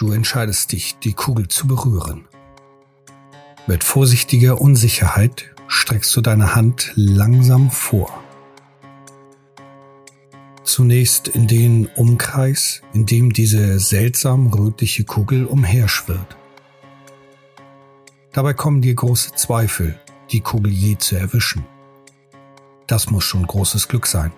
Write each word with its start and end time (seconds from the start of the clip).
Du 0.00 0.12
entscheidest 0.12 0.72
dich, 0.72 0.98
die 1.00 1.12
Kugel 1.12 1.48
zu 1.48 1.66
berühren. 1.66 2.24
Mit 3.66 3.84
vorsichtiger 3.84 4.58
Unsicherheit 4.58 5.54
streckst 5.68 6.16
du 6.16 6.22
deine 6.22 6.54
Hand 6.54 6.92
langsam 6.96 7.70
vor. 7.70 8.08
Zunächst 10.64 11.28
in 11.28 11.46
den 11.48 11.86
Umkreis, 11.96 12.80
in 12.94 13.04
dem 13.04 13.34
diese 13.34 13.78
seltsam 13.78 14.46
rötliche 14.46 15.04
Kugel 15.04 15.44
umherschwirrt. 15.44 16.38
Dabei 18.32 18.54
kommen 18.54 18.80
dir 18.80 18.94
große 18.94 19.34
Zweifel, 19.34 20.00
die 20.32 20.40
Kugel 20.40 20.72
je 20.72 20.96
zu 20.96 21.16
erwischen. 21.16 21.66
Das 22.86 23.10
muss 23.10 23.24
schon 23.24 23.46
großes 23.46 23.86
Glück 23.86 24.06
sein. 24.06 24.32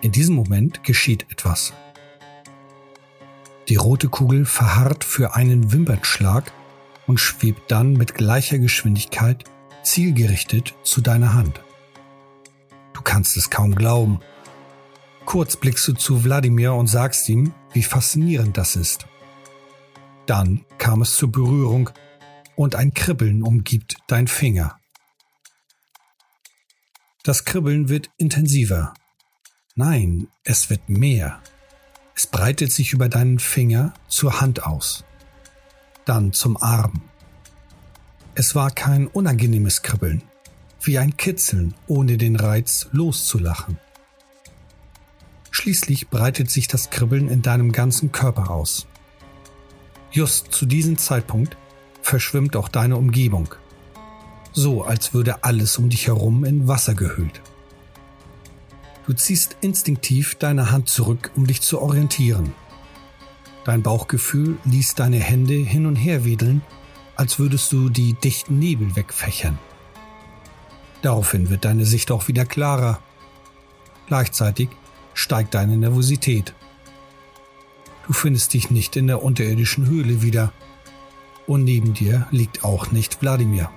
In 0.00 0.12
diesem 0.12 0.36
Moment 0.36 0.84
geschieht 0.84 1.26
etwas. 1.28 1.72
Die 3.68 3.76
rote 3.76 4.08
Kugel 4.08 4.46
verharrt 4.46 5.04
für 5.04 5.34
einen 5.34 5.72
Wimpernschlag 5.72 6.52
und 7.06 7.18
schwebt 7.18 7.70
dann 7.70 7.92
mit 7.92 8.14
gleicher 8.14 8.58
Geschwindigkeit 8.58 9.44
zielgerichtet 9.82 10.74
zu 10.82 11.02
deiner 11.02 11.34
Hand. 11.34 11.60
Du 12.94 13.02
kannst 13.02 13.36
es 13.36 13.50
kaum 13.50 13.74
glauben. 13.74 14.20
Kurz 15.26 15.56
blickst 15.56 15.86
du 15.86 15.92
zu 15.92 16.24
Wladimir 16.24 16.72
und 16.72 16.86
sagst 16.86 17.28
ihm, 17.28 17.52
wie 17.72 17.82
faszinierend 17.82 18.56
das 18.56 18.74
ist. 18.74 19.06
Dann 20.24 20.64
kam 20.78 21.02
es 21.02 21.16
zur 21.16 21.30
Berührung 21.30 21.90
und 22.56 22.74
ein 22.74 22.94
Kribbeln 22.94 23.42
umgibt 23.42 23.96
dein 24.06 24.28
Finger. 24.28 24.78
Das 27.22 27.44
Kribbeln 27.44 27.90
wird 27.90 28.10
intensiver. 28.16 28.94
Nein, 29.74 30.28
es 30.44 30.70
wird 30.70 30.88
mehr. 30.88 31.42
Es 32.18 32.26
breitet 32.26 32.72
sich 32.72 32.92
über 32.92 33.08
deinen 33.08 33.38
Finger 33.38 33.94
zur 34.08 34.40
Hand 34.40 34.64
aus. 34.66 35.04
Dann 36.04 36.32
zum 36.32 36.56
Arm. 36.56 37.02
Es 38.34 38.56
war 38.56 38.72
kein 38.72 39.06
unangenehmes 39.06 39.82
Kribbeln, 39.82 40.24
wie 40.82 40.98
ein 40.98 41.16
Kitzeln, 41.16 41.74
ohne 41.86 42.16
den 42.16 42.34
Reiz 42.34 42.88
loszulachen. 42.90 43.78
Schließlich 45.52 46.08
breitet 46.08 46.50
sich 46.50 46.66
das 46.66 46.90
Kribbeln 46.90 47.28
in 47.28 47.42
deinem 47.42 47.70
ganzen 47.70 48.10
Körper 48.10 48.50
aus. 48.50 48.88
Just 50.10 50.50
zu 50.50 50.66
diesem 50.66 50.98
Zeitpunkt 50.98 51.56
verschwimmt 52.02 52.56
auch 52.56 52.68
deine 52.68 52.96
Umgebung. 52.96 53.54
So 54.52 54.82
als 54.82 55.14
würde 55.14 55.44
alles 55.44 55.78
um 55.78 55.88
dich 55.88 56.08
herum 56.08 56.44
in 56.44 56.66
Wasser 56.66 56.96
gehüllt. 56.96 57.40
Du 59.08 59.14
ziehst 59.14 59.56
instinktiv 59.62 60.34
deine 60.34 60.70
Hand 60.70 60.90
zurück, 60.90 61.30
um 61.34 61.46
dich 61.46 61.62
zu 61.62 61.80
orientieren. 61.80 62.52
Dein 63.64 63.82
Bauchgefühl 63.82 64.58
ließ 64.66 64.96
deine 64.96 65.18
Hände 65.18 65.54
hin 65.54 65.86
und 65.86 65.96
her 65.96 66.26
wedeln, 66.26 66.60
als 67.16 67.38
würdest 67.38 67.72
du 67.72 67.88
die 67.88 68.12
dichten 68.12 68.58
Nebel 68.58 68.96
wegfächern. 68.96 69.58
Daraufhin 71.00 71.48
wird 71.48 71.64
deine 71.64 71.86
Sicht 71.86 72.10
auch 72.10 72.28
wieder 72.28 72.44
klarer. 72.44 73.00
Gleichzeitig 74.08 74.68
steigt 75.14 75.54
deine 75.54 75.78
Nervosität. 75.78 76.52
Du 78.06 78.12
findest 78.12 78.52
dich 78.52 78.70
nicht 78.70 78.94
in 78.94 79.06
der 79.06 79.22
unterirdischen 79.22 79.86
Höhle 79.86 80.20
wieder, 80.20 80.52
und 81.46 81.64
neben 81.64 81.94
dir 81.94 82.26
liegt 82.30 82.62
auch 82.62 82.90
nicht 82.90 83.22
Wladimir. 83.22 83.70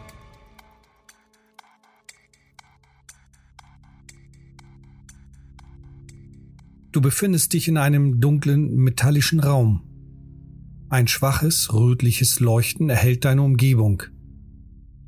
Du 6.92 7.00
befindest 7.00 7.54
dich 7.54 7.70
in 7.70 7.78
einem 7.78 8.20
dunklen, 8.20 8.76
metallischen 8.76 9.40
Raum. 9.40 9.82
Ein 10.90 11.08
schwaches, 11.08 11.74
rötliches 11.74 12.42
Leuchten 12.42 12.90
erhellt 12.90 13.24
deine 13.24 13.44
Umgebung. 13.44 14.04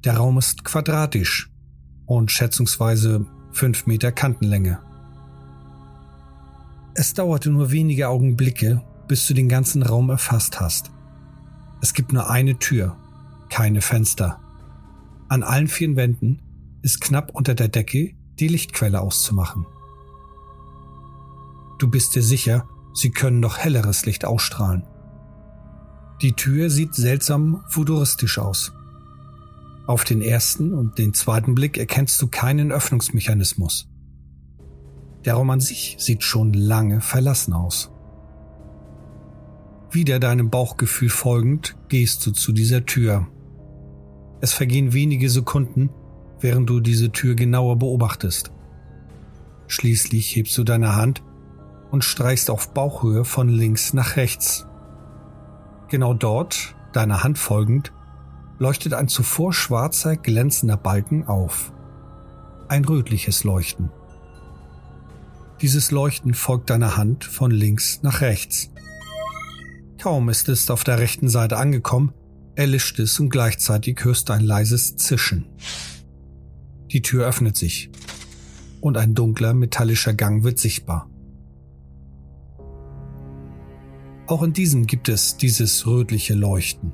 Der 0.06 0.16
Raum 0.16 0.38
ist 0.38 0.64
quadratisch 0.64 1.52
und 2.06 2.32
schätzungsweise 2.32 3.26
fünf 3.52 3.86
Meter 3.86 4.14
Kantenlänge. 4.14 4.80
Es 6.96 7.14
dauerte 7.14 7.50
nur 7.50 7.72
wenige 7.72 8.08
Augenblicke, 8.08 8.82
bis 9.10 9.28
du 9.28 9.34
den 9.34 9.50
ganzen 9.50 9.84
Raum 9.84 10.10
erfasst 10.10 10.62
hast. 10.62 10.90
Es 11.82 11.94
gibt 11.94 12.14
nur 12.14 12.30
eine 12.30 12.60
Tür, 12.60 12.96
keine 13.50 13.82
Fenster. 13.82 14.40
An 15.28 15.44
allen 15.44 15.68
vier 15.68 15.94
Wänden 15.98 16.42
ist 16.82 17.02
knapp 17.02 17.32
unter 17.34 17.56
der 17.56 17.68
Decke 17.68 18.16
die 18.40 18.48
Lichtquelle 18.48 19.02
auszumachen. 19.02 19.66
Du 21.84 21.90
bist 21.90 22.16
dir 22.16 22.24
sicher, 22.24 22.66
sie 22.94 23.12
können 23.12 23.42
noch 23.42 23.58
helleres 23.58 24.06
Licht 24.06 24.24
ausstrahlen. 24.24 24.84
Die 26.22 26.32
Tür 26.32 26.70
sieht 26.70 26.96
seltsam 26.96 27.62
futuristisch 27.68 28.40
aus. 28.40 28.72
Auf 29.86 30.06
den 30.06 30.22
ersten 30.22 30.74
und 30.74 30.98
den 30.98 31.14
zweiten 31.14 31.56
Blick 31.56 31.78
erkennst 31.78 32.22
du 32.22 32.28
keinen 32.28 32.72
Öffnungsmechanismus. 32.72 33.90
Der 35.26 35.34
Raum 35.34 35.50
an 35.50 35.60
sich 35.60 35.98
sieht 36.00 36.24
schon 36.24 36.54
lange 36.54 37.02
verlassen 37.02 37.52
aus. 37.52 37.92
Wieder 39.92 40.22
deinem 40.22 40.50
Bauchgefühl 40.50 41.10
folgend 41.10 41.76
gehst 41.90 42.26
du 42.26 42.32
zu 42.32 42.54
dieser 42.54 42.86
Tür. 42.86 43.28
Es 44.40 44.54
vergehen 44.54 44.94
wenige 44.94 45.30
Sekunden, 45.30 45.90
während 46.40 46.70
du 46.70 46.80
diese 46.80 47.12
Tür 47.12 47.36
genauer 47.36 47.78
beobachtest. 47.78 48.54
Schließlich 49.68 50.34
hebst 50.38 50.58
du 50.58 50.64
deine 50.64 50.96
Hand 50.96 51.22
und 51.94 52.04
streichst 52.04 52.50
auf 52.50 52.74
Bauchhöhe 52.74 53.24
von 53.24 53.50
links 53.50 53.94
nach 53.94 54.16
rechts. 54.16 54.66
Genau 55.90 56.16
dort, 56.16 56.74
deiner 56.92 57.24
Hand 57.24 57.38
folgend, 57.38 57.94
leuchtet 58.58 58.96
ein 58.96 59.08
zuvor 59.08 59.54
schwarzer, 59.54 60.18
glänzender 60.18 60.76
Balken 60.76 61.28
auf. 61.28 61.72
Ein 62.68 62.84
rötliches 62.84 63.44
Leuchten. 63.44 63.92
Dieses 65.62 65.92
Leuchten 65.92 66.34
folgt 66.34 66.72
deiner 66.72 66.98
Hand 66.98 67.26
von 67.26 67.52
links 67.52 68.02
nach 68.02 68.22
rechts. 68.22 68.72
Kaum 70.02 70.30
ist 70.30 70.50
es 70.50 70.72
auf 70.72 70.84
der 70.84 70.98
rechten 70.98 71.30
Seite 71.30 71.58
angekommen, 71.58 72.12
erlischt 72.56 72.98
es 72.98 73.20
und 73.20 73.30
gleichzeitig 73.30 74.04
hörst 74.04 74.30
du 74.30 74.34
ein 74.34 74.44
leises 74.44 74.96
Zischen. 74.96 75.46
Die 76.88 77.04
Tür 77.04 77.28
öffnet 77.28 77.56
sich 77.56 77.92
und 78.82 78.98
ein 78.98 79.14
dunkler 79.14 79.54
metallischer 79.54 80.16
Gang 80.16 80.44
wird 80.44 80.58
sichtbar. 80.58 81.08
Auch 84.26 84.42
in 84.44 84.54
diesem 84.54 84.88
gibt 84.88 85.10
es 85.10 85.38
dieses 85.38 85.86
rötliche 85.86 86.34
Leuchten. 86.34 86.94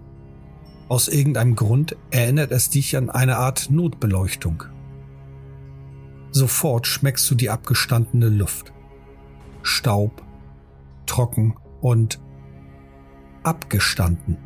Aus 0.87 1.07
irgendeinem 1.07 1.55
Grund 1.55 1.95
erinnert 2.09 2.51
es 2.51 2.71
dich 2.71 2.97
an 2.97 3.11
eine 3.11 3.37
Art 3.37 3.69
Notbeleuchtung. 3.69 4.63
Sofort 6.31 6.87
schmeckst 6.87 7.29
du 7.29 7.35
die 7.35 7.51
abgestandene 7.51 8.29
Luft. 8.29 8.73
Staub, 9.61 10.23
trocken 11.05 11.55
und 11.81 12.19
abgestanden. 13.43 14.37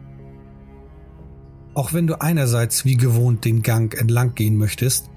Auch 1.74 1.94
wenn 1.94 2.08
du 2.08 2.22
einerseits 2.22 2.86
wie 2.86 2.98
gewohnt 2.98 3.46
den 3.46 3.62
Gang 3.62 3.98
entlang 4.00 4.36
gehen 4.36 4.58
möchtest, 4.58 5.10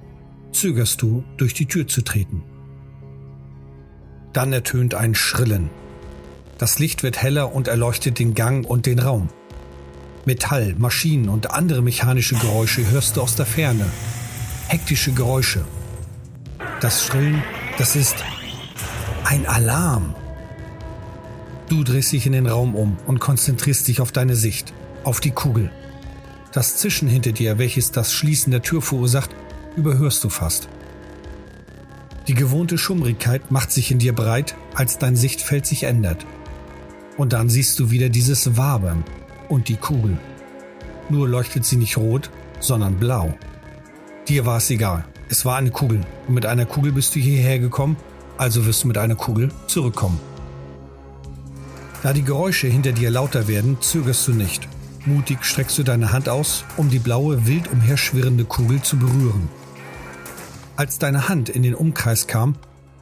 zögerst 0.52 1.02
du, 1.02 1.24
durch 1.36 1.54
die 1.54 1.66
Tür 1.66 1.86
zu 1.86 2.02
treten. 2.02 2.42
Dann 4.32 4.52
ertönt 4.52 4.94
ein 4.94 5.14
Schrillen. 5.14 5.70
Das 6.58 6.78
Licht 6.78 7.02
wird 7.02 7.20
heller 7.20 7.54
und 7.54 7.68
erleuchtet 7.68 8.18
den 8.18 8.34
Gang 8.34 8.66
und 8.66 8.86
den 8.86 8.98
Raum. 8.98 9.28
Metall, 10.24 10.74
Maschinen 10.78 11.28
und 11.28 11.50
andere 11.50 11.82
mechanische 11.82 12.34
Geräusche 12.34 12.90
hörst 12.90 13.16
du 13.16 13.22
aus 13.22 13.36
der 13.36 13.46
Ferne. 13.46 13.86
Hektische 14.68 15.12
Geräusche. 15.12 15.64
Das 16.80 17.04
Schrillen, 17.04 17.42
das 17.78 17.94
ist 17.94 18.16
ein 19.24 19.46
Alarm. 19.46 20.14
Du 21.68 21.84
drehst 21.84 22.12
dich 22.12 22.26
in 22.26 22.32
den 22.32 22.46
Raum 22.46 22.74
um 22.74 22.96
und 23.06 23.20
konzentrierst 23.20 23.86
dich 23.86 24.00
auf 24.00 24.10
deine 24.10 24.34
Sicht, 24.34 24.72
auf 25.04 25.20
die 25.20 25.32
Kugel. 25.32 25.70
Das 26.52 26.76
Zischen 26.76 27.08
hinter 27.08 27.32
dir, 27.32 27.58
welches 27.58 27.92
das 27.92 28.14
Schließen 28.14 28.50
der 28.50 28.62
Tür 28.62 28.80
verursacht, 28.80 29.30
überhörst 29.76 30.24
du 30.24 30.30
fast. 30.30 30.68
Die 32.28 32.34
gewohnte 32.34 32.78
Schummrigkeit 32.78 33.50
macht 33.50 33.70
sich 33.70 33.90
in 33.90 33.98
dir 33.98 34.14
breit, 34.14 34.56
als 34.74 34.98
dein 34.98 35.16
Sichtfeld 35.16 35.66
sich 35.66 35.84
ändert. 35.84 36.26
Und 37.16 37.32
dann 37.32 37.48
siehst 37.48 37.78
du 37.78 37.90
wieder 37.90 38.08
dieses 38.08 38.56
Wabern 38.56 39.04
und 39.48 39.68
die 39.68 39.76
Kugel. 39.76 40.18
Nur 41.08 41.28
leuchtet 41.28 41.64
sie 41.64 41.76
nicht 41.76 41.96
rot, 41.96 42.30
sondern 42.60 42.96
blau. 42.96 43.34
Dir 44.28 44.44
war 44.44 44.58
es 44.58 44.70
egal. 44.70 45.04
Es 45.28 45.44
war 45.44 45.56
eine 45.56 45.70
Kugel. 45.70 46.00
Und 46.26 46.34
mit 46.34 46.46
einer 46.46 46.66
Kugel 46.66 46.92
bist 46.92 47.14
du 47.14 47.20
hierher 47.20 47.58
gekommen, 47.58 47.96
also 48.36 48.66
wirst 48.66 48.84
du 48.84 48.88
mit 48.88 48.98
einer 48.98 49.14
Kugel 49.14 49.50
zurückkommen. 49.66 50.20
Da 52.02 52.12
die 52.12 52.22
Geräusche 52.22 52.68
hinter 52.68 52.92
dir 52.92 53.10
lauter 53.10 53.48
werden, 53.48 53.78
zögerst 53.80 54.28
du 54.28 54.32
nicht. 54.32 54.68
Mutig 55.06 55.44
streckst 55.44 55.78
du 55.78 55.82
deine 55.84 56.12
Hand 56.12 56.28
aus, 56.28 56.64
um 56.76 56.90
die 56.90 56.98
blaue, 56.98 57.46
wild 57.46 57.70
umherschwirrende 57.72 58.44
Kugel 58.44 58.82
zu 58.82 58.96
berühren. 58.98 59.48
Als 60.76 60.98
deine 60.98 61.28
Hand 61.28 61.48
in 61.48 61.62
den 61.62 61.74
Umkreis 61.74 62.26
kam, 62.26 62.56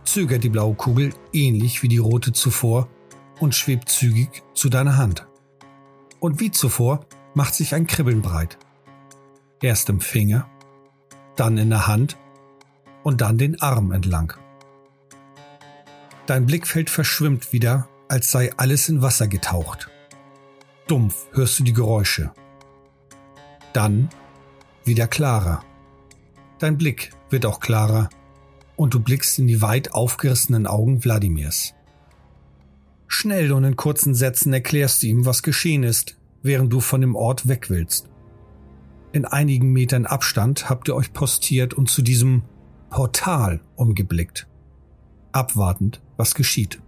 zögert 0.04 0.44
die 0.44 0.48
blaue 0.48 0.74
Kugel 0.74 1.12
ähnlich 1.32 1.82
wie 1.82 1.88
die 1.88 1.98
rote 1.98 2.32
zuvor 2.32 2.88
und 3.40 3.54
schwebt 3.54 3.88
zügig 3.88 4.42
zu 4.54 4.68
deiner 4.68 4.96
Hand. 4.96 5.26
Und 6.20 6.40
wie 6.40 6.50
zuvor 6.50 7.06
macht 7.34 7.54
sich 7.54 7.74
ein 7.74 7.86
Kribbeln 7.86 8.22
breit. 8.22 8.58
Erst 9.60 9.88
im 9.88 10.00
Finger, 10.00 10.48
dann 11.36 11.58
in 11.58 11.70
der 11.70 11.86
Hand 11.86 12.16
und 13.02 13.20
dann 13.20 13.38
den 13.38 13.60
Arm 13.60 13.92
entlang. 13.92 14.34
Dein 16.26 16.46
Blickfeld 16.46 16.88
verschwimmt 16.88 17.52
wieder, 17.52 17.88
als 18.08 18.30
sei 18.30 18.52
alles 18.56 18.88
in 18.88 19.02
Wasser 19.02 19.28
getaucht. 19.28 19.90
Dumpf 20.86 21.26
hörst 21.32 21.58
du 21.58 21.64
die 21.64 21.72
Geräusche. 21.72 22.32
Dann 23.72 24.08
wieder 24.84 25.06
klarer. 25.06 25.62
Dein 26.58 26.78
Blick 26.78 27.10
wird 27.30 27.46
auch 27.46 27.60
klarer 27.60 28.08
und 28.76 28.94
du 28.94 29.00
blickst 29.00 29.38
in 29.38 29.46
die 29.46 29.60
weit 29.60 29.92
aufgerissenen 29.92 30.66
Augen 30.66 31.04
Wladimirs. 31.04 31.74
Schnell 33.06 33.52
und 33.52 33.64
in 33.64 33.76
kurzen 33.76 34.14
Sätzen 34.14 34.52
erklärst 34.52 35.02
du 35.02 35.06
ihm, 35.06 35.26
was 35.26 35.42
geschehen 35.42 35.82
ist, 35.82 36.16
während 36.42 36.72
du 36.72 36.80
von 36.80 37.00
dem 37.00 37.16
Ort 37.16 37.48
weg 37.48 37.70
willst. 37.70 38.08
In 39.12 39.24
einigen 39.24 39.72
Metern 39.72 40.06
Abstand 40.06 40.68
habt 40.68 40.88
ihr 40.88 40.96
euch 40.96 41.12
postiert 41.12 41.74
und 41.74 41.88
zu 41.88 42.02
diesem 42.02 42.42
Portal 42.90 43.60
umgeblickt, 43.76 44.48
abwartend, 45.32 46.02
was 46.16 46.34
geschieht. 46.34 46.80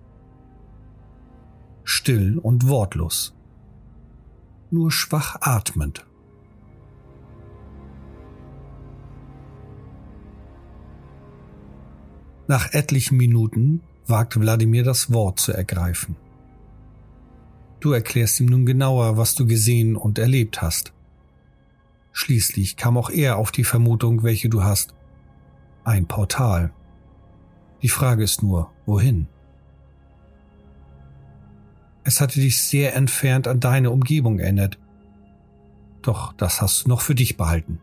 Still 1.84 2.38
und 2.38 2.68
wortlos, 2.68 3.34
nur 4.70 4.90
schwach 4.90 5.36
atmend. 5.40 6.04
Nach 12.48 12.72
etlichen 12.72 13.16
Minuten 13.16 13.82
wagt 14.06 14.38
Wladimir 14.38 14.84
das 14.84 15.12
Wort 15.12 15.40
zu 15.40 15.52
ergreifen. 15.52 16.16
Du 17.80 17.92
erklärst 17.92 18.40
ihm 18.40 18.46
nun 18.46 18.66
genauer, 18.66 19.16
was 19.16 19.34
du 19.34 19.46
gesehen 19.46 19.96
und 19.96 20.18
erlebt 20.18 20.62
hast. 20.62 20.92
Schließlich 22.12 22.76
kam 22.76 22.96
auch 22.96 23.10
er 23.10 23.36
auf 23.36 23.52
die 23.52 23.64
Vermutung, 23.64 24.22
welche 24.22 24.48
du 24.48 24.62
hast. 24.62 24.94
Ein 25.84 26.06
Portal. 26.06 26.72
Die 27.82 27.88
Frage 27.88 28.24
ist 28.24 28.42
nur, 28.42 28.70
wohin? 28.86 29.28
Es 32.04 32.20
hatte 32.20 32.40
dich 32.40 32.62
sehr 32.62 32.94
entfernt 32.94 33.46
an 33.48 33.60
deine 33.60 33.90
Umgebung 33.90 34.38
erinnert. 34.38 34.78
Doch 36.02 36.32
das 36.32 36.62
hast 36.62 36.84
du 36.84 36.88
noch 36.88 37.00
für 37.00 37.14
dich 37.14 37.36
behalten. 37.36 37.80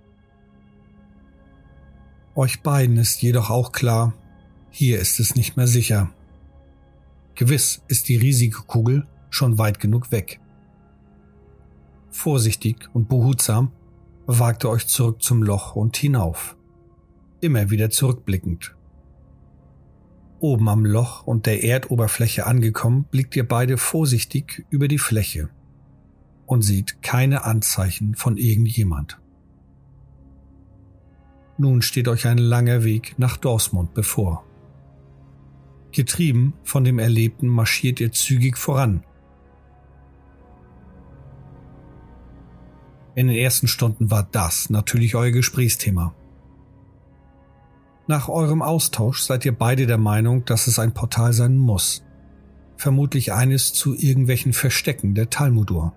Euch 2.36 2.62
beiden 2.62 2.98
ist 2.98 3.22
jedoch 3.22 3.50
auch 3.50 3.72
klar, 3.72 4.14
hier 4.76 5.00
ist 5.00 5.20
es 5.20 5.36
nicht 5.36 5.56
mehr 5.56 5.68
sicher. 5.68 6.10
Gewiss 7.36 7.84
ist 7.88 8.10
die 8.10 8.18
riesige 8.18 8.58
Kugel 8.66 9.08
schon 9.30 9.60
weit 9.60 9.80
genug 9.80 10.12
weg. 10.12 10.40
Vorsichtig 12.10 12.90
und 12.92 13.08
behutsam 13.08 13.72
wagt 14.26 14.66
ihr 14.66 14.72
euch 14.72 14.88
zurück 14.88 15.22
zum 15.22 15.44
Loch 15.44 15.76
und 15.76 15.96
hinauf. 15.96 16.58
Immer 17.40 17.70
wieder 17.70 17.92
zurückblickend. 17.92 18.76
Oben 20.40 20.68
am 20.68 20.86
Loch 20.86 21.28
und 21.28 21.46
der 21.46 21.64
Erdoberfläche 21.64 22.48
angekommen, 22.48 23.06
blickt 23.12 23.36
ihr 23.36 23.48
beide 23.48 23.78
vorsichtig 23.78 24.66
über 24.72 24.88
die 24.88 24.98
Fläche 24.98 25.50
und 26.48 26.64
seht 26.64 27.04
keine 27.04 27.44
Anzeichen 27.44 28.16
von 28.16 28.38
irgendjemand. 28.38 29.20
Nun 31.60 31.84
steht 31.84 32.08
euch 32.08 32.26
ein 32.26 32.40
langer 32.40 32.84
Weg 32.84 33.20
nach 33.20 33.38
Dorsmund 33.38 33.94
bevor. 33.94 34.44
Getrieben 35.94 36.54
von 36.64 36.84
dem 36.84 37.00
Erlebten 37.00 37.48
marschiert 37.48 38.00
ihr 38.00 38.12
zügig 38.12 38.58
voran. 38.58 39.04
In 43.16 43.28
den 43.28 43.38
ersten 43.38 43.68
Stunden 43.68 44.10
war 44.10 44.28
das 44.32 44.72
natürlich 44.72 45.16
euer 45.16 45.32
Gesprächsthema. 45.32 46.16
Nach 48.08 48.28
eurem 48.28 48.64
Austausch 48.64 49.22
seid 49.22 49.46
ihr 49.46 49.56
beide 49.56 49.86
der 49.86 50.00
Meinung, 50.00 50.44
dass 50.46 50.66
es 50.66 50.80
ein 50.80 50.94
Portal 50.94 51.32
sein 51.32 51.58
muss. 51.58 52.04
Vermutlich 52.76 53.32
eines 53.32 53.72
zu 53.72 53.96
irgendwelchen 53.96 54.52
Verstecken 54.52 55.14
der 55.14 55.30
Talmudur. 55.30 55.94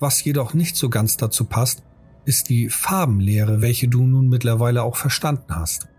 Was 0.00 0.24
jedoch 0.24 0.54
nicht 0.54 0.76
so 0.76 0.90
ganz 0.90 1.16
dazu 1.16 1.44
passt, 1.44 1.84
ist 2.24 2.48
die 2.48 2.68
Farbenlehre, 2.68 3.62
welche 3.62 3.86
du 3.86 4.04
nun 4.04 4.28
mittlerweile 4.28 4.82
auch 4.82 4.96
verstanden 4.96 5.54
hast. 5.54 5.89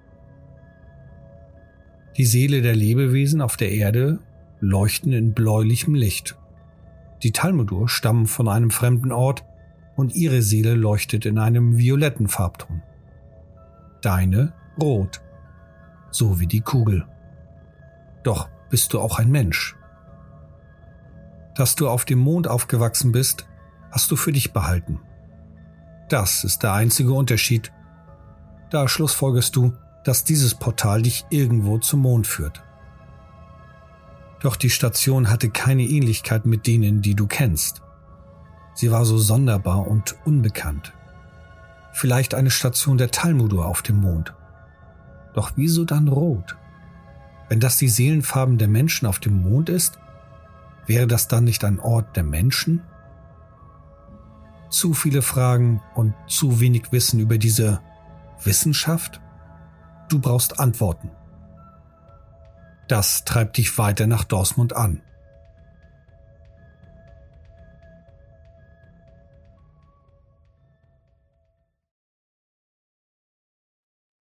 Die 2.18 2.26
Seele 2.26 2.62
der 2.62 2.76
Lebewesen 2.76 3.42
auf 3.42 3.58
der 3.58 3.72
Erde 3.72 4.20
leuchten 4.60 5.14
in 5.14 5.34
bläulichem 5.34 5.96
Licht. 5.96 6.38
Die 7.24 7.32
Talmudur 7.32 7.88
stammen 7.88 8.28
von 8.28 8.48
einem 8.48 8.72
fremden 8.72 9.12
Ort 9.12 9.46
und 9.96 10.16
ihre 10.16 10.42
Seele 10.42 10.74
leuchtet 10.74 11.26
in 11.26 11.38
einem 11.38 11.78
violetten 11.78 12.28
Farbton. 12.28 12.82
Deine 14.02 14.54
rot, 14.80 15.22
so 16.10 16.40
wie 16.40 16.48
die 16.48 16.62
Kugel. 16.62 17.06
Doch 18.24 18.50
bist 18.70 18.94
du 18.94 19.00
auch 19.00 19.20
ein 19.20 19.32
Mensch. 19.32 19.76
Dass 21.56 21.76
du 21.76 21.88
auf 21.88 22.06
dem 22.06 22.20
Mond 22.20 22.48
aufgewachsen 22.48 23.12
bist, 23.12 23.48
hast 23.92 24.10
du 24.12 24.16
für 24.16 24.32
dich 24.32 24.54
behalten. 24.54 25.00
Das 26.10 26.44
ist 26.44 26.64
der 26.64 26.74
einzige 26.74 27.14
Unterschied. 27.14 27.72
Da 28.70 28.88
schlussfolgerst 28.88 29.56
du, 29.56 29.74
dass 30.04 30.24
dieses 30.24 30.56
Portal 30.56 31.02
dich 31.02 31.26
irgendwo 31.30 31.78
zum 31.78 32.02
Mond 32.02 32.28
führt. 32.28 32.64
Doch 34.42 34.56
die 34.56 34.72
Station 34.72 35.30
hatte 35.30 35.50
keine 35.50 35.84
Ähnlichkeit 35.84 36.46
mit 36.46 36.66
denen, 36.66 37.02
die 37.02 37.14
du 37.14 37.28
kennst. 37.28 37.84
Sie 38.74 38.92
war 38.92 39.06
so 39.06 39.18
sonderbar 39.18 39.88
und 39.88 40.16
unbekannt. 40.26 40.94
Vielleicht 41.94 42.34
eine 42.34 42.50
Station 42.50 42.98
der 42.98 43.12
Talmudur 43.12 43.66
auf 43.66 43.82
dem 43.82 43.98
Mond. 43.98 44.34
Doch 45.34 45.52
wieso 45.56 45.86
dann 45.86 46.08
rot? 46.08 46.56
Wenn 47.50 47.60
das 47.60 47.78
die 47.78 47.90
Seelenfarben 47.90 48.58
der 48.58 48.70
Menschen 48.70 49.06
auf 49.06 49.20
dem 49.20 49.44
Mond 49.44 49.70
ist, 49.70 50.00
wäre 50.88 51.06
das 51.06 51.28
dann 51.28 51.44
nicht 51.44 51.64
ein 51.64 51.80
Ort 51.80 52.16
der 52.16 52.24
Menschen? 52.24 52.82
Zu 54.70 54.94
viele 54.94 55.22
Fragen 55.22 55.82
und 55.94 56.14
zu 56.28 56.60
wenig 56.62 56.92
Wissen 56.92 57.20
über 57.20 57.38
diese 57.38 57.82
Wissenschaft? 58.44 59.22
Du 60.12 60.20
brauchst 60.20 60.60
Antworten. 60.60 61.10
Das 62.90 63.24
treibt 63.24 63.56
dich 63.56 63.78
weiter 63.78 64.08
nach 64.08 64.26
Dortmund 64.26 64.76
an. 64.76 65.02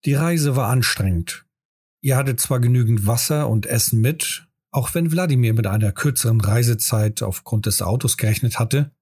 Die 0.04 0.14
Reise 0.14 0.54
war 0.54 0.68
anstrengend. 0.68 1.44
Ihr 2.02 2.16
hattet 2.16 2.38
zwar 2.38 2.60
genügend 2.60 3.08
Wasser 3.08 3.48
und 3.48 3.66
Essen 3.66 4.00
mit, 4.00 4.46
auch 4.70 4.94
wenn 4.94 5.10
Wladimir 5.10 5.54
mit 5.54 5.66
einer 5.66 5.90
kürzeren 5.90 6.40
Reisezeit 6.40 7.20
aufgrund 7.20 7.66
des 7.66 7.82
Autos 7.82 8.16
gerechnet 8.16 8.60
hatte, 8.60 8.92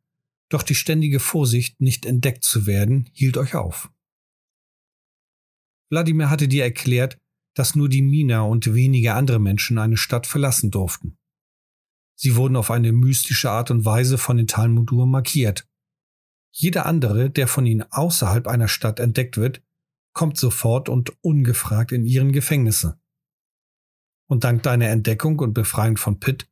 doch 0.49 0.63
die 0.63 0.75
ständige 0.75 1.21
Vorsicht, 1.21 1.83
nicht 1.83 2.07
entdeckt 2.07 2.45
zu 2.45 2.65
werden, 2.65 3.11
hielt 3.13 3.37
euch 3.37 3.57
auf. 3.57 3.91
Wladimir 5.93 6.31
hatte 6.31 6.49
dir 6.49 6.65
erklärt, 6.65 7.19
dass 7.55 7.75
nur 7.75 7.91
die 7.91 8.01
Miner 8.01 8.47
und 8.47 8.73
wenige 8.73 9.13
andere 9.13 9.39
Menschen 9.39 9.77
eine 9.77 9.99
Stadt 9.99 10.27
verlassen 10.27 10.71
durften. 10.71 11.19
Sie 12.19 12.35
wurden 12.35 12.57
auf 12.57 12.71
eine 12.71 12.93
mystische 12.93 13.51
Art 13.51 13.71
und 13.71 13.85
Weise 13.85 14.17
von 14.17 14.39
den 14.39 14.47
Talmudur 14.47 15.07
markiert. 15.07 15.69
Jeder 16.51 16.87
andere, 16.87 17.29
der 17.29 17.47
von 17.47 17.67
ihnen 17.67 17.83
außerhalb 17.91 18.47
einer 18.47 18.69
Stadt 18.69 19.01
entdeckt 19.01 19.37
wird, 19.37 19.63
kommt 20.15 20.39
sofort 20.39 20.89
und 20.89 21.13
ungefragt 21.23 21.93
in 21.93 22.07
ihren 22.07 22.33
Gefängnisse. 22.33 22.99
Und 24.31 24.45
dank 24.45 24.63
deiner 24.63 24.89
Entdeckung 24.89 25.41
und 25.41 25.53
Befreiung 25.53 25.99
von 25.99 26.21
Pitt 26.21 26.51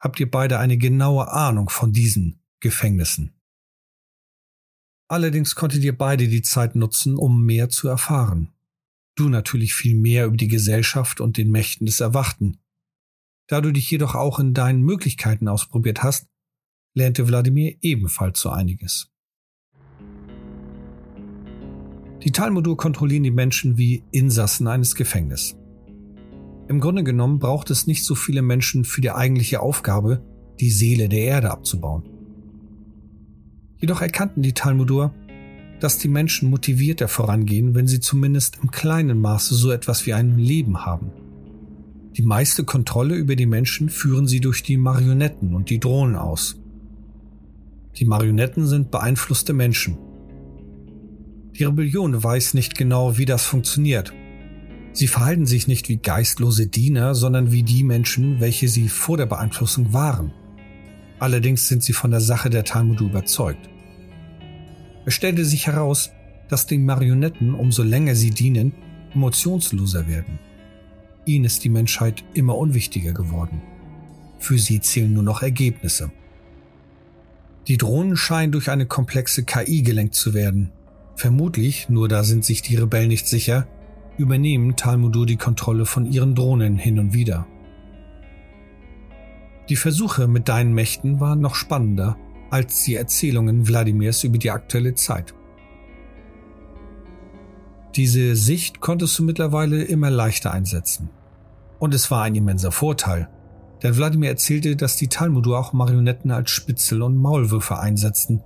habt 0.00 0.18
ihr 0.18 0.28
beide 0.28 0.58
eine 0.58 0.78
genaue 0.78 1.30
Ahnung 1.30 1.68
von 1.68 1.92
diesen 1.92 2.42
Gefängnissen. 2.58 3.37
Allerdings 5.08 5.54
konntet 5.54 5.82
ihr 5.82 5.96
beide 5.96 6.28
die 6.28 6.42
Zeit 6.42 6.76
nutzen, 6.76 7.16
um 7.16 7.44
mehr 7.44 7.70
zu 7.70 7.88
erfahren. 7.88 8.52
Du 9.16 9.30
natürlich 9.30 9.74
viel 9.74 9.96
mehr 9.96 10.26
über 10.26 10.36
die 10.36 10.48
Gesellschaft 10.48 11.20
und 11.20 11.38
den 11.38 11.50
Mächten 11.50 11.86
des 11.86 12.00
Erwachten. 12.00 12.58
Da 13.48 13.62
du 13.62 13.72
dich 13.72 13.90
jedoch 13.90 14.14
auch 14.14 14.38
in 14.38 14.52
deinen 14.52 14.82
Möglichkeiten 14.82 15.48
ausprobiert 15.48 16.02
hast, 16.02 16.28
lernte 16.94 17.26
Wladimir 17.26 17.76
ebenfalls 17.80 18.38
so 18.40 18.50
einiges. 18.50 19.10
Die 22.22 22.32
Talmudur 22.32 22.76
kontrollieren 22.76 23.22
die 23.22 23.30
Menschen 23.30 23.78
wie 23.78 24.04
Insassen 24.10 24.66
eines 24.66 24.94
Gefängnisses. 24.94 25.56
Im 26.68 26.80
Grunde 26.80 27.02
genommen 27.02 27.38
braucht 27.38 27.70
es 27.70 27.86
nicht 27.86 28.04
so 28.04 28.14
viele 28.14 28.42
Menschen 28.42 28.84
für 28.84 29.00
die 29.00 29.10
eigentliche 29.10 29.60
Aufgabe, 29.60 30.22
die 30.60 30.70
Seele 30.70 31.08
der 31.08 31.20
Erde 31.20 31.50
abzubauen. 31.50 32.17
Jedoch 33.78 34.02
erkannten 34.02 34.42
die 34.42 34.54
Talmudur, 34.54 35.14
dass 35.80 35.98
die 35.98 36.08
Menschen 36.08 36.50
motivierter 36.50 37.08
vorangehen, 37.08 37.74
wenn 37.74 37.86
sie 37.86 38.00
zumindest 38.00 38.58
im 38.62 38.70
kleinen 38.70 39.20
Maße 39.20 39.54
so 39.54 39.70
etwas 39.70 40.06
wie 40.06 40.14
ein 40.14 40.38
Leben 40.38 40.84
haben. 40.84 41.10
Die 42.16 42.22
meiste 42.22 42.64
Kontrolle 42.64 43.14
über 43.14 43.36
die 43.36 43.46
Menschen 43.46 43.88
führen 43.88 44.26
sie 44.26 44.40
durch 44.40 44.64
die 44.64 44.76
Marionetten 44.76 45.54
und 45.54 45.70
die 45.70 45.78
Drohnen 45.78 46.16
aus. 46.16 46.56
Die 47.96 48.04
Marionetten 48.04 48.66
sind 48.66 48.90
beeinflusste 48.90 49.52
Menschen. 49.52 49.96
Die 51.56 51.64
Rebellion 51.64 52.22
weiß 52.22 52.54
nicht 52.54 52.76
genau, 52.76 53.18
wie 53.18 53.24
das 53.24 53.44
funktioniert. 53.44 54.12
Sie 54.92 55.06
verhalten 55.06 55.46
sich 55.46 55.68
nicht 55.68 55.88
wie 55.88 55.98
geistlose 55.98 56.66
Diener, 56.66 57.14
sondern 57.14 57.52
wie 57.52 57.62
die 57.62 57.84
Menschen, 57.84 58.40
welche 58.40 58.66
sie 58.66 58.88
vor 58.88 59.16
der 59.16 59.26
Beeinflussung 59.26 59.92
waren. 59.92 60.32
Allerdings 61.18 61.68
sind 61.68 61.82
sie 61.82 61.92
von 61.92 62.10
der 62.10 62.20
Sache 62.20 62.50
der 62.50 62.64
Talmud 62.64 63.00
überzeugt. 63.00 63.68
Es 65.04 65.14
stellte 65.14 65.44
sich 65.44 65.66
heraus, 65.66 66.10
dass 66.48 66.66
die 66.66 66.78
Marionetten, 66.78 67.54
umso 67.54 67.82
länger 67.82 68.14
sie 68.14 68.30
dienen, 68.30 68.72
emotionsloser 69.14 70.06
werden. 70.06 70.38
Ihnen 71.24 71.44
ist 71.44 71.64
die 71.64 71.68
Menschheit 71.68 72.24
immer 72.34 72.56
unwichtiger 72.56 73.12
geworden. 73.12 73.60
Für 74.38 74.58
sie 74.58 74.80
zählen 74.80 75.12
nur 75.12 75.22
noch 75.22 75.42
Ergebnisse. 75.42 76.10
Die 77.66 77.76
Drohnen 77.76 78.16
scheinen 78.16 78.52
durch 78.52 78.70
eine 78.70 78.86
komplexe 78.86 79.44
KI 79.44 79.82
gelenkt 79.82 80.14
zu 80.14 80.32
werden. 80.32 80.70
Vermutlich, 81.16 81.88
nur 81.88 82.08
da 82.08 82.24
sind 82.24 82.44
sich 82.44 82.62
die 82.62 82.76
Rebellen 82.76 83.08
nicht 83.08 83.26
sicher, 83.26 83.66
übernehmen 84.16 84.76
Talmudur 84.76 85.26
die 85.26 85.36
Kontrolle 85.36 85.84
von 85.84 86.10
ihren 86.10 86.34
Drohnen 86.34 86.78
hin 86.78 86.98
und 86.98 87.12
wieder. 87.12 87.46
Die 89.68 89.76
Versuche 89.76 90.28
mit 90.28 90.48
deinen 90.48 90.72
Mächten 90.72 91.20
waren 91.20 91.40
noch 91.40 91.54
spannender 91.54 92.16
als 92.50 92.84
die 92.84 92.94
Erzählungen 92.94 93.68
Wladimirs 93.68 94.24
über 94.24 94.38
die 94.38 94.50
aktuelle 94.50 94.94
Zeit. 94.94 95.34
Diese 97.94 98.36
Sicht 98.36 98.80
konntest 98.80 99.18
du 99.18 99.24
mittlerweile 99.24 99.82
immer 99.82 100.10
leichter 100.10 100.52
einsetzen. 100.52 101.10
Und 101.78 101.94
es 101.94 102.10
war 102.10 102.22
ein 102.22 102.34
immenser 102.34 102.72
Vorteil, 102.72 103.28
denn 103.82 103.96
Wladimir 103.96 104.30
erzählte, 104.30 104.76
dass 104.76 104.96
die 104.96 105.08
Talmudur 105.08 105.58
auch 105.58 105.72
Marionetten 105.72 106.30
als 106.30 106.50
Spitzel 106.50 107.02
und 107.02 107.16
Maulwürfe 107.16 107.78
einsetzten. 107.78 108.42